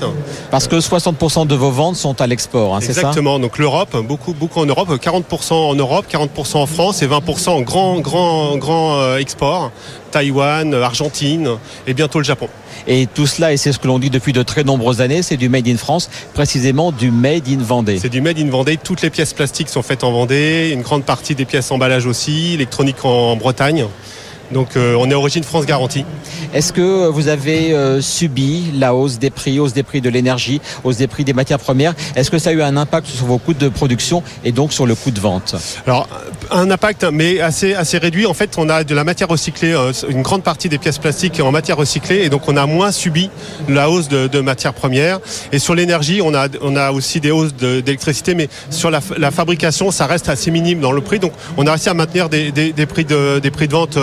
Parce 0.51 0.69
que 0.69 0.77
60% 0.77 1.47
de 1.47 1.55
vos 1.55 1.71
ventes 1.71 1.97
sont 1.97 2.21
à 2.21 2.27
l'export, 2.27 2.77
hein, 2.77 2.81
c'est 2.81 2.93
ça? 2.93 3.01
Exactement. 3.01 3.39
Donc 3.39 3.59
l'Europe, 3.59 3.97
beaucoup 4.07 4.35
beaucoup 4.35 4.61
en 4.61 4.67
Europe, 4.67 4.91
40% 4.91 5.53
en 5.53 5.75
Europe, 5.75 6.07
40% 6.11 6.57
en 6.57 6.67
France 6.67 7.03
et 7.03 7.07
20% 7.07 7.51
en 7.51 7.61
grand 7.61 8.01
grand 8.01 8.57
grand 8.57 9.17
export. 9.17 9.71
Taïwan, 10.11 10.75
Argentine 10.75 11.51
et 11.87 11.95
bientôt 11.95 12.19
le 12.19 12.25
Japon. 12.25 12.49
Et 12.87 13.07
tout 13.07 13.27
cela, 13.27 13.53
et 13.53 13.57
c'est 13.57 13.73
ce 13.73 13.79
que 13.79 13.87
l'on 13.87 13.99
dit 13.99 14.11
depuis 14.11 14.33
de 14.33 14.43
très 14.43 14.65
nombreuses 14.65 15.01
années, 15.01 15.23
c'est 15.23 15.37
du 15.37 15.49
Made 15.49 15.69
in 15.69 15.77
France, 15.77 16.09
précisément 16.33 16.93
du 16.93 17.11
Made 17.11 17.49
in 17.49 17.59
Vendée. 17.59 17.99
C'est 18.01 18.09
du 18.09 18.21
Made 18.21 18.39
in 18.39 18.49
Vendée. 18.49 18.79
Toutes 18.79 19.03
les 19.03 19.11
pièces 19.11 19.35
plastiques 19.35 19.69
sont 19.69 19.83
faites 19.83 20.05
en 20.05 20.13
Vendée, 20.13 20.71
une 20.73 20.83
grande 20.83 21.05
partie 21.05 21.35
des 21.35 21.45
pièces 21.45 21.71
emballage 21.71 22.07
aussi, 22.07 22.55
électronique 22.55 23.05
en 23.05 23.37
Bretagne. 23.37 23.87
Donc 24.53 24.77
euh, 24.77 24.97
on 24.99 25.11
est 25.11 25.15
origine 25.15 25.45
France 25.45 25.67
garantie. 25.67 26.05
Est-ce 26.55 26.73
que 26.73 27.09
vous 27.09 27.29
avez 27.29 27.73
euh, 27.73 28.01
subi 28.01 28.73
la 28.75 28.95
hausse 28.95 29.19
des 29.19 29.31
prix, 29.31 29.61
hausse 29.61 29.73
des 29.73 29.83
prix 29.83 30.01
de 30.01 30.09
l'énergie, 30.09 30.61
hausse 30.85 30.97
des 30.97 31.07
prix 31.07 31.25
des 31.25 31.33
matières 31.33 31.59
premières? 31.59 31.95
Est-ce 32.17 32.31
que 32.31 32.39
ça 32.39 32.51
a 32.51 32.53
eu 32.53 32.63
un 32.63 32.77
impact 32.77 33.07
sur 33.07 33.27
vos 33.27 33.39
coûts 33.39 33.55
de 33.55 33.69
production 33.69 34.23
et 34.45 34.53
donc 34.53 34.73
sur 34.73 34.87
le 34.87 34.95
coût 34.95 35.11
de 35.11 35.21
vente? 35.21 35.55
Alors 35.87 36.09
un 36.51 36.71
impact 36.71 37.05
mais 37.13 37.41
assez 37.41 37.75
assez 37.75 37.99
réduit. 37.99 38.27
En 38.27 38.35
fait, 38.35 38.57
on 38.57 38.69
a 38.69 38.85
de 38.85 38.95
la 38.95 39.05
matière 39.05 39.29
recyclée, 39.29 39.73
euh, 39.73 39.93
une 40.09 40.23
grande 40.23 40.43
partie 40.43 40.69
des 40.69 40.79
pièces 40.79 40.99
plastiques 40.99 41.41
en 41.41 41.53
matière 41.53 41.77
recyclée 41.77 42.23
et 42.25 42.29
donc 42.29 42.49
on 42.49 42.57
a 42.57 42.67
moins 42.67 42.93
subi 42.93 43.31
la 43.69 43.91
hausse 43.91 44.09
de, 44.09 44.41
matières 44.41 44.75
premières. 44.75 45.21
Et 45.53 45.59
sur 45.59 45.75
l'énergie, 45.75 46.21
on 46.23 46.35
a 46.35 46.49
on 46.63 46.77
a 46.77 46.93
aussi 46.93 47.21
des 47.21 47.31
hausses 47.31 47.55
d'électricité, 47.55 48.35
mais 48.35 48.49
sur 48.71 48.91
la, 48.91 49.01
fabrication, 49.31 49.91
ça 49.91 50.07
reste 50.07 50.29
assez 50.29 50.51
minime 50.51 50.81
dans 50.81 50.93
le 50.93 51.01
prix. 51.01 51.19
Donc 51.19 51.33
on 51.57 51.67
a 51.67 51.73
réussi 51.73 51.89
à 51.89 51.95
maintenir 51.95 52.29
des, 52.29 52.53
prix 52.89 53.05
de 53.05 53.41
des 53.41 53.51
prix 53.51 53.69
de 53.69 53.73
vente 53.73 53.99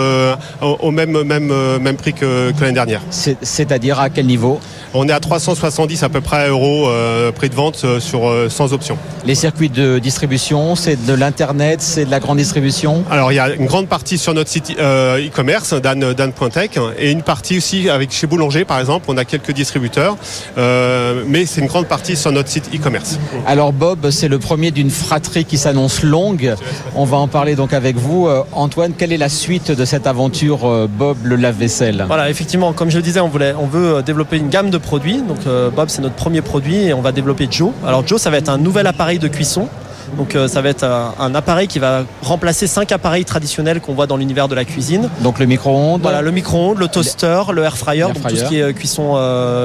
au, 0.60 0.92
euh, 0.92 1.78
même 1.78 1.96
prix 1.96 2.12
que, 2.12 2.52
l'année 2.60 2.72
dernière. 2.72 3.02
C'est-à-dire 3.10 4.00
à 4.00 4.10
quel 4.10 4.26
niveau? 4.26 4.60
On 4.94 5.08
est 5.08 5.12
à 5.12 5.20
370 5.20 6.02
à 6.02 6.08
peu 6.08 6.20
près 6.20 6.48
euros 6.48 6.88
euh, 6.88 7.32
prix 7.32 7.48
de 7.48 7.54
vente 7.54 7.82
euh, 7.84 8.00
sur, 8.00 8.32
sans 8.48 8.72
option. 8.72 8.96
Les 9.24 9.34
circuits 9.34 9.68
de 9.68 9.98
distribution, 9.98 10.76
c'est 10.76 11.04
de 11.04 11.12
l'Internet, 11.12 11.82
c'est 11.82 12.04
de 12.04 12.10
la 12.10 12.20
grande 12.20 12.38
distribution 12.38 13.04
Alors 13.10 13.32
il 13.32 13.36
y 13.36 13.38
a 13.38 13.50
une 13.50 13.66
grande 13.66 13.88
partie 13.88 14.18
sur 14.18 14.34
notre 14.34 14.50
site 14.50 14.70
e-commerce, 14.78 15.74
dan.tech, 15.74 16.70
et 16.98 17.10
une 17.10 17.22
partie 17.22 17.58
aussi 17.58 17.90
avec 17.90 18.12
chez 18.12 18.26
Boulanger 18.26 18.64
par 18.64 18.78
exemple, 18.78 19.06
on 19.08 19.16
a 19.16 19.24
quelques 19.24 19.52
distributeurs, 19.52 20.16
mais 20.56 21.46
c'est 21.46 21.60
une 21.60 21.66
grande 21.66 21.86
partie 21.86 22.16
sur 22.16 22.32
notre 22.32 22.48
site 22.48 22.70
e-commerce. 22.74 23.18
Alors 23.46 23.72
Bob, 23.72 24.10
c'est 24.10 24.28
le 24.28 24.38
premier 24.38 24.70
d'une 24.70 24.90
fratrie 24.90 25.44
qui 25.44 25.58
s'annonce 25.58 26.02
longue. 26.02 26.54
On 26.94 27.04
va 27.04 27.16
en 27.16 27.28
parler 27.28 27.56
donc 27.56 27.72
avec 27.72 27.96
vous. 27.96 28.28
Antoine, 28.52 28.92
quelle 28.96 29.12
est 29.12 29.18
la 29.18 29.28
suite 29.28 29.70
de 29.70 29.84
cette 29.84 30.06
aventure 30.06 30.64
euh, 30.64 30.88
Bob 30.90 31.18
le 31.24 31.36
lave-vaisselle? 31.36 32.04
Voilà, 32.06 32.30
effectivement, 32.30 32.72
comme 32.72 32.90
je 32.90 32.96
le 32.96 33.02
disais, 33.02 33.20
on, 33.20 33.28
voulait, 33.28 33.54
on 33.58 33.66
veut 33.66 33.96
euh, 33.96 34.02
développer 34.02 34.36
une 34.36 34.48
gamme 34.48 34.70
de 34.70 34.75
produits. 34.78 35.22
Donc 35.22 35.46
euh, 35.46 35.70
Bob, 35.70 35.88
c'est 35.88 36.02
notre 36.02 36.14
premier 36.14 36.42
produit 36.42 36.76
et 36.76 36.94
on 36.94 37.00
va 37.00 37.12
développer 37.12 37.48
Joe. 37.50 37.72
Alors 37.86 38.06
Joe, 38.06 38.20
ça 38.20 38.30
va 38.30 38.38
être 38.38 38.48
un 38.48 38.58
nouvel 38.58 38.86
appareil 38.86 39.18
de 39.18 39.28
cuisson 39.28 39.68
Donc 40.16 40.36
ça 40.48 40.60
va 40.60 40.68
être 40.68 40.84
un, 40.84 41.34
appareil 41.34 41.68
qui 41.68 41.78
va 41.78 42.04
remplacer 42.22 42.66
cinq 42.66 42.92
appareils 42.92 43.24
traditionnels 43.24 43.80
qu'on 43.80 43.94
voit 43.94 44.06
dans 44.06 44.16
l'univers 44.16 44.48
de 44.48 44.54
la 44.54 44.64
cuisine. 44.64 45.08
Donc 45.20 45.38
le 45.38 45.46
micro-ondes. 45.46 46.00
Voilà, 46.02 46.22
le 46.22 46.30
micro-ondes, 46.30 46.78
le 46.78 46.88
toaster, 46.88 47.42
le 47.52 47.62
air 47.62 47.76
fryer, 47.76 48.06
donc 48.14 48.26
tout 48.26 48.36
ce 48.36 48.44
qui 48.44 48.58
est 48.60 48.72
cuisson 48.74 49.14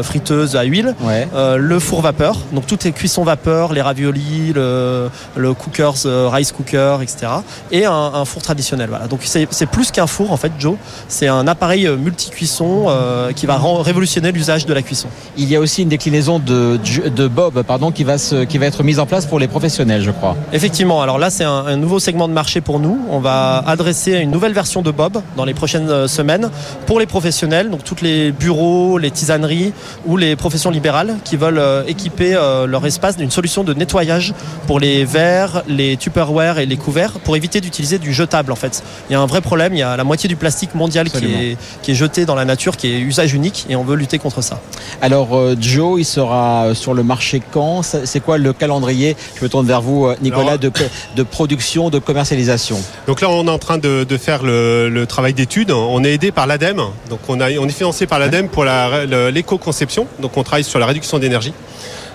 friteuse 0.04 0.56
à 0.56 0.64
huile, 0.64 0.96
le 1.34 1.80
four 1.80 2.02
vapeur, 2.02 2.38
donc 2.52 2.68
toutes 2.68 2.84
les 2.84 2.92
cuissons 2.92 3.24
vapeur, 3.24 3.74
les 3.74 3.82
raviolis, 3.82 4.54
le, 4.54 5.10
le 5.36 5.54
cookers, 5.54 5.96
rice 6.32 6.52
cooker, 6.52 6.98
etc. 7.02 7.32
Et 7.72 7.86
un, 7.86 8.26
four 8.26 8.42
traditionnel. 8.42 8.90
Voilà. 8.90 9.08
Donc 9.08 9.22
c'est 9.24 9.66
plus 9.68 9.92
qu'un 9.92 10.08
four 10.08 10.32
en 10.32 10.38
fait, 10.38 10.52
Joe. 10.60 10.76
C'est 11.08 11.28
un 11.28 11.48
appareil 11.48 11.88
multi-cuisson 11.88 12.88
qui 13.36 13.46
va 13.46 13.60
révolutionner 13.82 14.32
l'usage 14.32 14.66
de 14.66 14.74
la 14.74 14.82
cuisson. 14.82 15.08
Il 15.38 15.50
y 15.50 15.56
a 15.56 15.60
aussi 15.60 15.84
une 15.84 15.90
déclinaison 15.90 16.40
de, 16.40 16.80
de 17.08 17.28
Bob 17.28 17.62
pardon, 17.64 17.92
qui, 17.92 18.04
va 18.04 18.18
se, 18.18 18.44
qui 18.44 18.58
va 18.58 18.66
être 18.66 18.84
mise 18.84 19.00
en 19.00 19.06
place 19.06 19.26
pour 19.26 19.40
les 19.40 19.48
professionnels, 19.48 20.02
je 20.02 20.12
crois. 20.12 20.31
Effectivement. 20.54 21.02
Alors 21.02 21.18
là, 21.18 21.30
c'est 21.30 21.44
un, 21.44 21.76
nouveau 21.78 22.00
segment 22.00 22.28
de 22.28 22.34
marché 22.34 22.62
pour 22.62 22.80
nous. 22.80 23.00
On 23.10 23.20
va 23.20 23.64
adresser 23.66 24.14
une 24.18 24.32
nouvelle 24.32 24.54
version 24.54 24.82
de 24.82 24.92
Bob 24.92 25.22
dans 25.38 25.46
les 25.46 25.54
prochaines 25.54 25.90
euh, 25.90 26.08
semaines 26.08 26.50
pour 26.86 27.00
les 27.00 27.06
professionnels, 27.06 27.70
donc 27.70 27.84
tous 27.84 28.02
les 28.02 28.32
bureaux, 28.32 28.98
les 28.98 29.12
tisaneries 29.12 29.74
ou 30.06 30.18
les 30.18 30.36
professions 30.36 30.72
libérales 30.72 31.16
qui 31.24 31.38
veulent 31.38 31.58
euh, 31.60 31.84
équiper 31.88 32.36
euh, 32.36 32.68
leur 32.68 32.86
espace 32.86 33.18
d'une 33.18 33.32
solution 33.32 33.64
de 33.64 33.74
nettoyage 33.74 34.34
pour 34.68 34.80
les 34.80 35.06
verres, 35.06 35.64
les 35.68 35.98
tupperware 35.98 36.60
et 36.60 36.66
les 36.66 36.78
couverts 36.78 37.14
pour 37.24 37.36
éviter 37.36 37.62
d'utiliser 37.62 37.98
du 37.98 38.14
jetable 38.14 38.52
en 38.52 38.56
fait. 38.56 38.84
Il 39.10 39.14
y 39.14 39.16
a 39.16 39.22
un 39.22 39.26
vrai 39.26 39.42
problème, 39.42 39.74
il 39.74 39.80
y 39.80 39.84
a 39.84 39.96
la 39.96 40.04
moitié 40.04 40.28
du 40.28 40.36
plastique 40.36 40.76
mondial 40.76 41.10
qui 41.10 41.26
est, 41.26 41.58
qui 41.82 41.92
est 41.92 41.96
jeté 41.96 42.26
dans 42.26 42.36
la 42.36 42.46
nature, 42.46 42.78
qui 42.78 42.88
est 42.88 43.00
usage 43.00 43.34
unique 43.34 43.66
et 43.70 43.76
on 43.76 43.84
veut 43.84 43.96
lutter 43.96 44.20
contre 44.20 44.42
ça. 44.42 44.60
Alors 45.02 45.40
Joe, 45.60 46.00
il 46.00 46.06
sera 46.06 46.74
sur 46.74 46.94
le 46.94 47.04
marché 47.04 47.42
quand? 47.52 47.82
C'est 47.82 48.20
quoi 48.20 48.38
le 48.38 48.54
calendrier? 48.54 49.16
Je 49.36 49.44
me 49.44 49.50
tourne 49.50 49.66
vers 49.66 49.82
vous 49.82 50.10
Nicolas 50.22 50.58
de, 50.58 50.72
de 51.16 51.24
production, 51.24 51.90
de 51.90 52.00
commercialisation. 52.00 52.80
Donc 53.08 53.22
là 53.22 53.30
on 53.30 53.48
est 53.48 53.50
en 53.50 53.60
train 53.60 53.78
de, 53.78 54.04
de 54.04 54.18
faire 54.18 54.44
le, 54.44 54.90
le 54.90 55.06
travail 55.06 55.34
d'étude. 55.34 55.72
On 55.72 56.04
est 56.04 56.14
aidé 56.14 56.32
par 56.32 56.48
l'ADEME, 56.48 56.82
donc 57.10 57.20
on, 57.28 57.40
a, 57.40 57.52
on 57.58 57.68
est 57.68 57.72
financé 57.72 58.08
par 58.08 58.20
l'ADEME 58.20 58.50
pour 58.50 58.66
l'éco-conception, 58.66 60.08
donc 60.20 60.38
on 60.38 60.44
travaille 60.44 60.64
sur 60.64 60.80
la 60.80 60.86
réduction 60.86 61.20
d'énergie. 61.20 61.54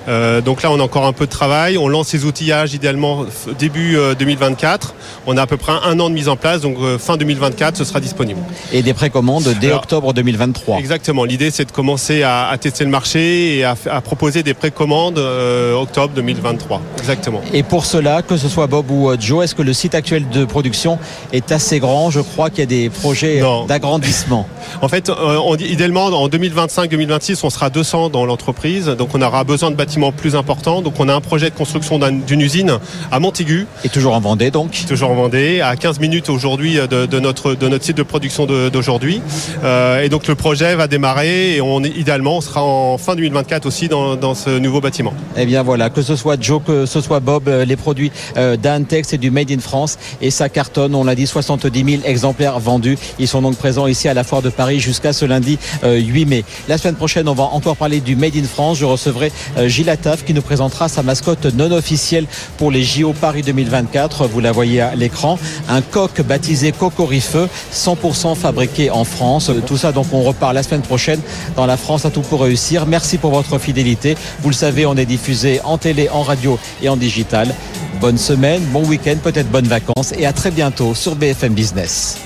Euh, 0.08 0.40
donc 0.40 0.62
là, 0.62 0.70
on 0.70 0.78
a 0.80 0.82
encore 0.82 1.06
un 1.06 1.12
peu 1.12 1.26
de 1.26 1.30
travail. 1.30 1.78
On 1.78 1.88
lance 1.88 2.08
ces 2.08 2.24
outillages 2.24 2.74
idéalement 2.74 3.24
début 3.58 3.98
2024. 4.18 4.88
Euh, 4.88 4.92
on 5.26 5.36
a 5.36 5.42
à 5.42 5.46
peu 5.46 5.56
près 5.56 5.72
un 5.72 5.98
an 6.00 6.08
de 6.08 6.14
mise 6.14 6.28
en 6.28 6.36
place, 6.36 6.60
donc 6.60 6.76
euh, 6.80 6.98
fin 6.98 7.16
2024, 7.16 7.76
ce 7.76 7.84
sera 7.84 8.00
disponible. 8.00 8.40
Et 8.72 8.82
des 8.82 8.94
précommandes 8.94 9.54
dès 9.60 9.72
octobre 9.72 10.12
2023. 10.12 10.78
Exactement. 10.78 11.24
L'idée, 11.24 11.50
c'est 11.50 11.64
de 11.64 11.72
commencer 11.72 12.22
à, 12.22 12.54
tester 12.60 12.84
le 12.84 12.90
marché 12.90 13.58
et 13.58 13.64
à, 13.64 13.74
proposer 14.02 14.42
des 14.42 14.54
précommandes 14.54 15.18
octobre 15.18 16.12
2023. 16.14 16.80
Exactement. 16.98 17.40
Et 17.52 17.62
pour 17.62 17.84
cela, 17.84 18.22
que 18.22 18.36
ce 18.36 18.48
soit 18.48 18.66
Bob 18.66 18.90
ou 18.90 19.10
Joe, 19.18 19.44
est-ce 19.44 19.54
que 19.54 19.62
le 19.62 19.72
site 19.72 19.94
actuel 19.94 20.28
de 20.28 20.44
production 20.44 20.98
est 21.32 21.52
assez 21.52 21.80
grand? 21.80 22.10
Je 22.10 22.20
crois 22.20 22.50
qu'il 22.50 22.60
y 22.60 22.62
a 22.62 22.66
des 22.66 22.90
projets 22.90 23.42
d'agrandissement. 23.68 24.46
En 24.82 24.88
fait, 24.88 25.10
on, 25.10 25.54
idéalement, 25.56 26.06
en 26.06 26.28
2025-2026, 26.28 27.40
on 27.44 27.50
sera 27.50 27.70
200 27.70 28.10
dans 28.10 28.26
l'entreprise, 28.26 28.86
donc 28.86 29.10
on 29.14 29.22
aura 29.22 29.44
besoin 29.44 29.70
de 29.70 29.76
bâtiments 29.76 29.95
plus 30.12 30.37
important. 30.37 30.82
Donc 30.82 30.94
on 30.98 31.09
a 31.09 31.14
un 31.14 31.20
projet 31.20 31.50
de 31.50 31.54
construction 31.54 31.98
d'une 31.98 32.40
usine 32.40 32.78
à 33.11 33.20
Montaigu. 33.20 33.66
Et 33.85 33.88
toujours 33.88 34.14
en 34.14 34.20
Vendée 34.20 34.50
donc 34.50 34.85
Toujours 34.88 35.11
en 35.11 35.14
Vendée, 35.14 35.61
à 35.61 35.76
15 35.76 36.00
minutes 36.00 36.28
aujourd'hui 36.28 36.76
de, 36.76 37.20
notre, 37.20 37.54
de 37.54 37.68
notre 37.68 37.85
site 37.85 37.96
de 37.96 38.02
production 38.02 38.46
d'aujourd'hui. 38.46 39.20
Euh, 39.64 40.02
et 40.02 40.09
donc 40.09 40.26
le 40.26 40.35
projet 40.35 40.74
va 40.76 40.87
démarrer 40.87 41.56
et 41.56 41.61
on, 41.61 41.82
idéalement 41.82 42.37
on 42.37 42.40
sera 42.40 42.62
en 42.62 42.98
fin 42.98 43.14
2024 43.14 43.66
aussi 43.66 43.88
dans, 43.88 44.16
dans 44.16 44.35
ce 44.35 44.50
nouveau 44.50 44.80
bâtiment. 44.80 45.14
Eh 45.37 45.46
bien 45.46 45.62
voilà, 45.62 45.90
que 45.90 46.02
ce 46.02 46.16
soit 46.16 46.40
Joe, 46.40 46.61
que 46.64 46.87
ce 46.87 47.00
soit 47.00 47.20
Bob, 47.20 47.48
euh, 47.48 47.64
les 47.64 47.76
produits 47.76 48.12
euh, 48.37 48.56
d'Antex 48.56 49.12
et 49.12 49.18
du 49.18 49.30
Made 49.30 49.50
in 49.50 49.59
France. 49.59 49.98
Et 50.20 50.30
ça 50.30 50.48
cartonne, 50.48 50.94
on 50.94 51.04
l'a 51.04 51.14
dit, 51.14 51.26
70 51.26 51.85
000 51.85 52.02
exemplaires 52.04 52.59
vendus. 52.59 52.98
Ils 53.18 53.28
sont 53.28 53.42
donc 53.42 53.56
présents 53.56 53.87
ici 53.87 54.09
à 54.09 54.14
la 54.14 54.24
Foire 54.24 54.42
de 54.42 54.50
Paris 54.50 54.80
jusqu'à 54.80 55.12
ce 55.12 55.24
lundi 55.24 55.59
8 55.82 56.26
mai. 56.26 56.44
La 56.68 56.78
semaine 56.78 56.94
prochaine, 56.94 57.28
on 57.28 57.35
va 57.35 57.44
encore 57.44 57.76
parler 57.76 58.00
du 58.00 58.16
Made 58.16 58.37
in 58.37 58.44
France. 58.44 58.78
Je 58.78 58.85
recevrai 58.85 59.32
Gilles 59.66 59.86
Lataf 59.87 60.25
qui 60.25 60.35
nous 60.35 60.42
présentera 60.42 60.88
sa 60.88 61.03
mascotte 61.03 61.46
non 61.46 61.70
officielle 61.70 62.27
pour 62.59 62.70
les 62.70 62.83
JO 62.83 63.12
Paris 63.12 63.42
2024. 63.42 64.27
Vous 64.27 64.40
la 64.40 64.53
voyez 64.53 64.81
à 64.81 64.94
l'écran. 64.94 65.38
Un 65.68 65.81
coq 65.81 66.20
baptisé 66.22 66.72
Cocorifeux, 66.72 67.49
100% 67.72 68.35
fabriqué 68.35 68.90
en 68.90 69.05
France. 69.05 69.51
Tout 69.66 69.77
ça, 69.77 69.92
donc, 69.92 70.07
on 70.12 70.22
repart 70.22 70.53
la 70.53 70.62
semaine 70.62 70.83
prochaine 70.83 71.20
dans 71.57 71.66
la 71.66 71.77
France 71.77 72.05
à 72.05 72.11
tout 72.11 72.22
pour 72.22 72.42
réussir. 72.42 72.87
Merci 72.87 73.18
pour 73.18 73.31
votre 73.31 73.59
fidélité. 73.59 74.16
Vous 74.42 74.51
le 74.51 74.55
savez, 74.55 74.85
on 74.87 74.96
est 74.96 75.07
diffusé 75.07 75.61
en 75.64 75.79
télé, 75.79 76.09
en 76.11 76.22
radio 76.22 76.59
et 76.83 76.88
en 76.88 76.96
digital. 76.96 77.55
Bonne 78.01 78.18
semaine, 78.18 78.62
bon 78.72 78.85
week-end, 78.85 79.16
peut-être 79.22 79.51
bonnes 79.51 79.68
vacances 79.68 80.12
et 80.18 80.27
à 80.27 80.33
très 80.33 80.51
bientôt 80.51 80.94
sur 80.94 81.16
BFM 81.16 81.55
Business. 81.55 82.18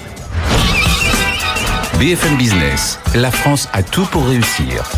BFM 1.98 2.36
Business, 2.36 2.98
la 3.14 3.30
France 3.30 3.68
a 3.72 3.82
tout 3.82 4.06
pour 4.06 4.26
réussir. 4.26 4.90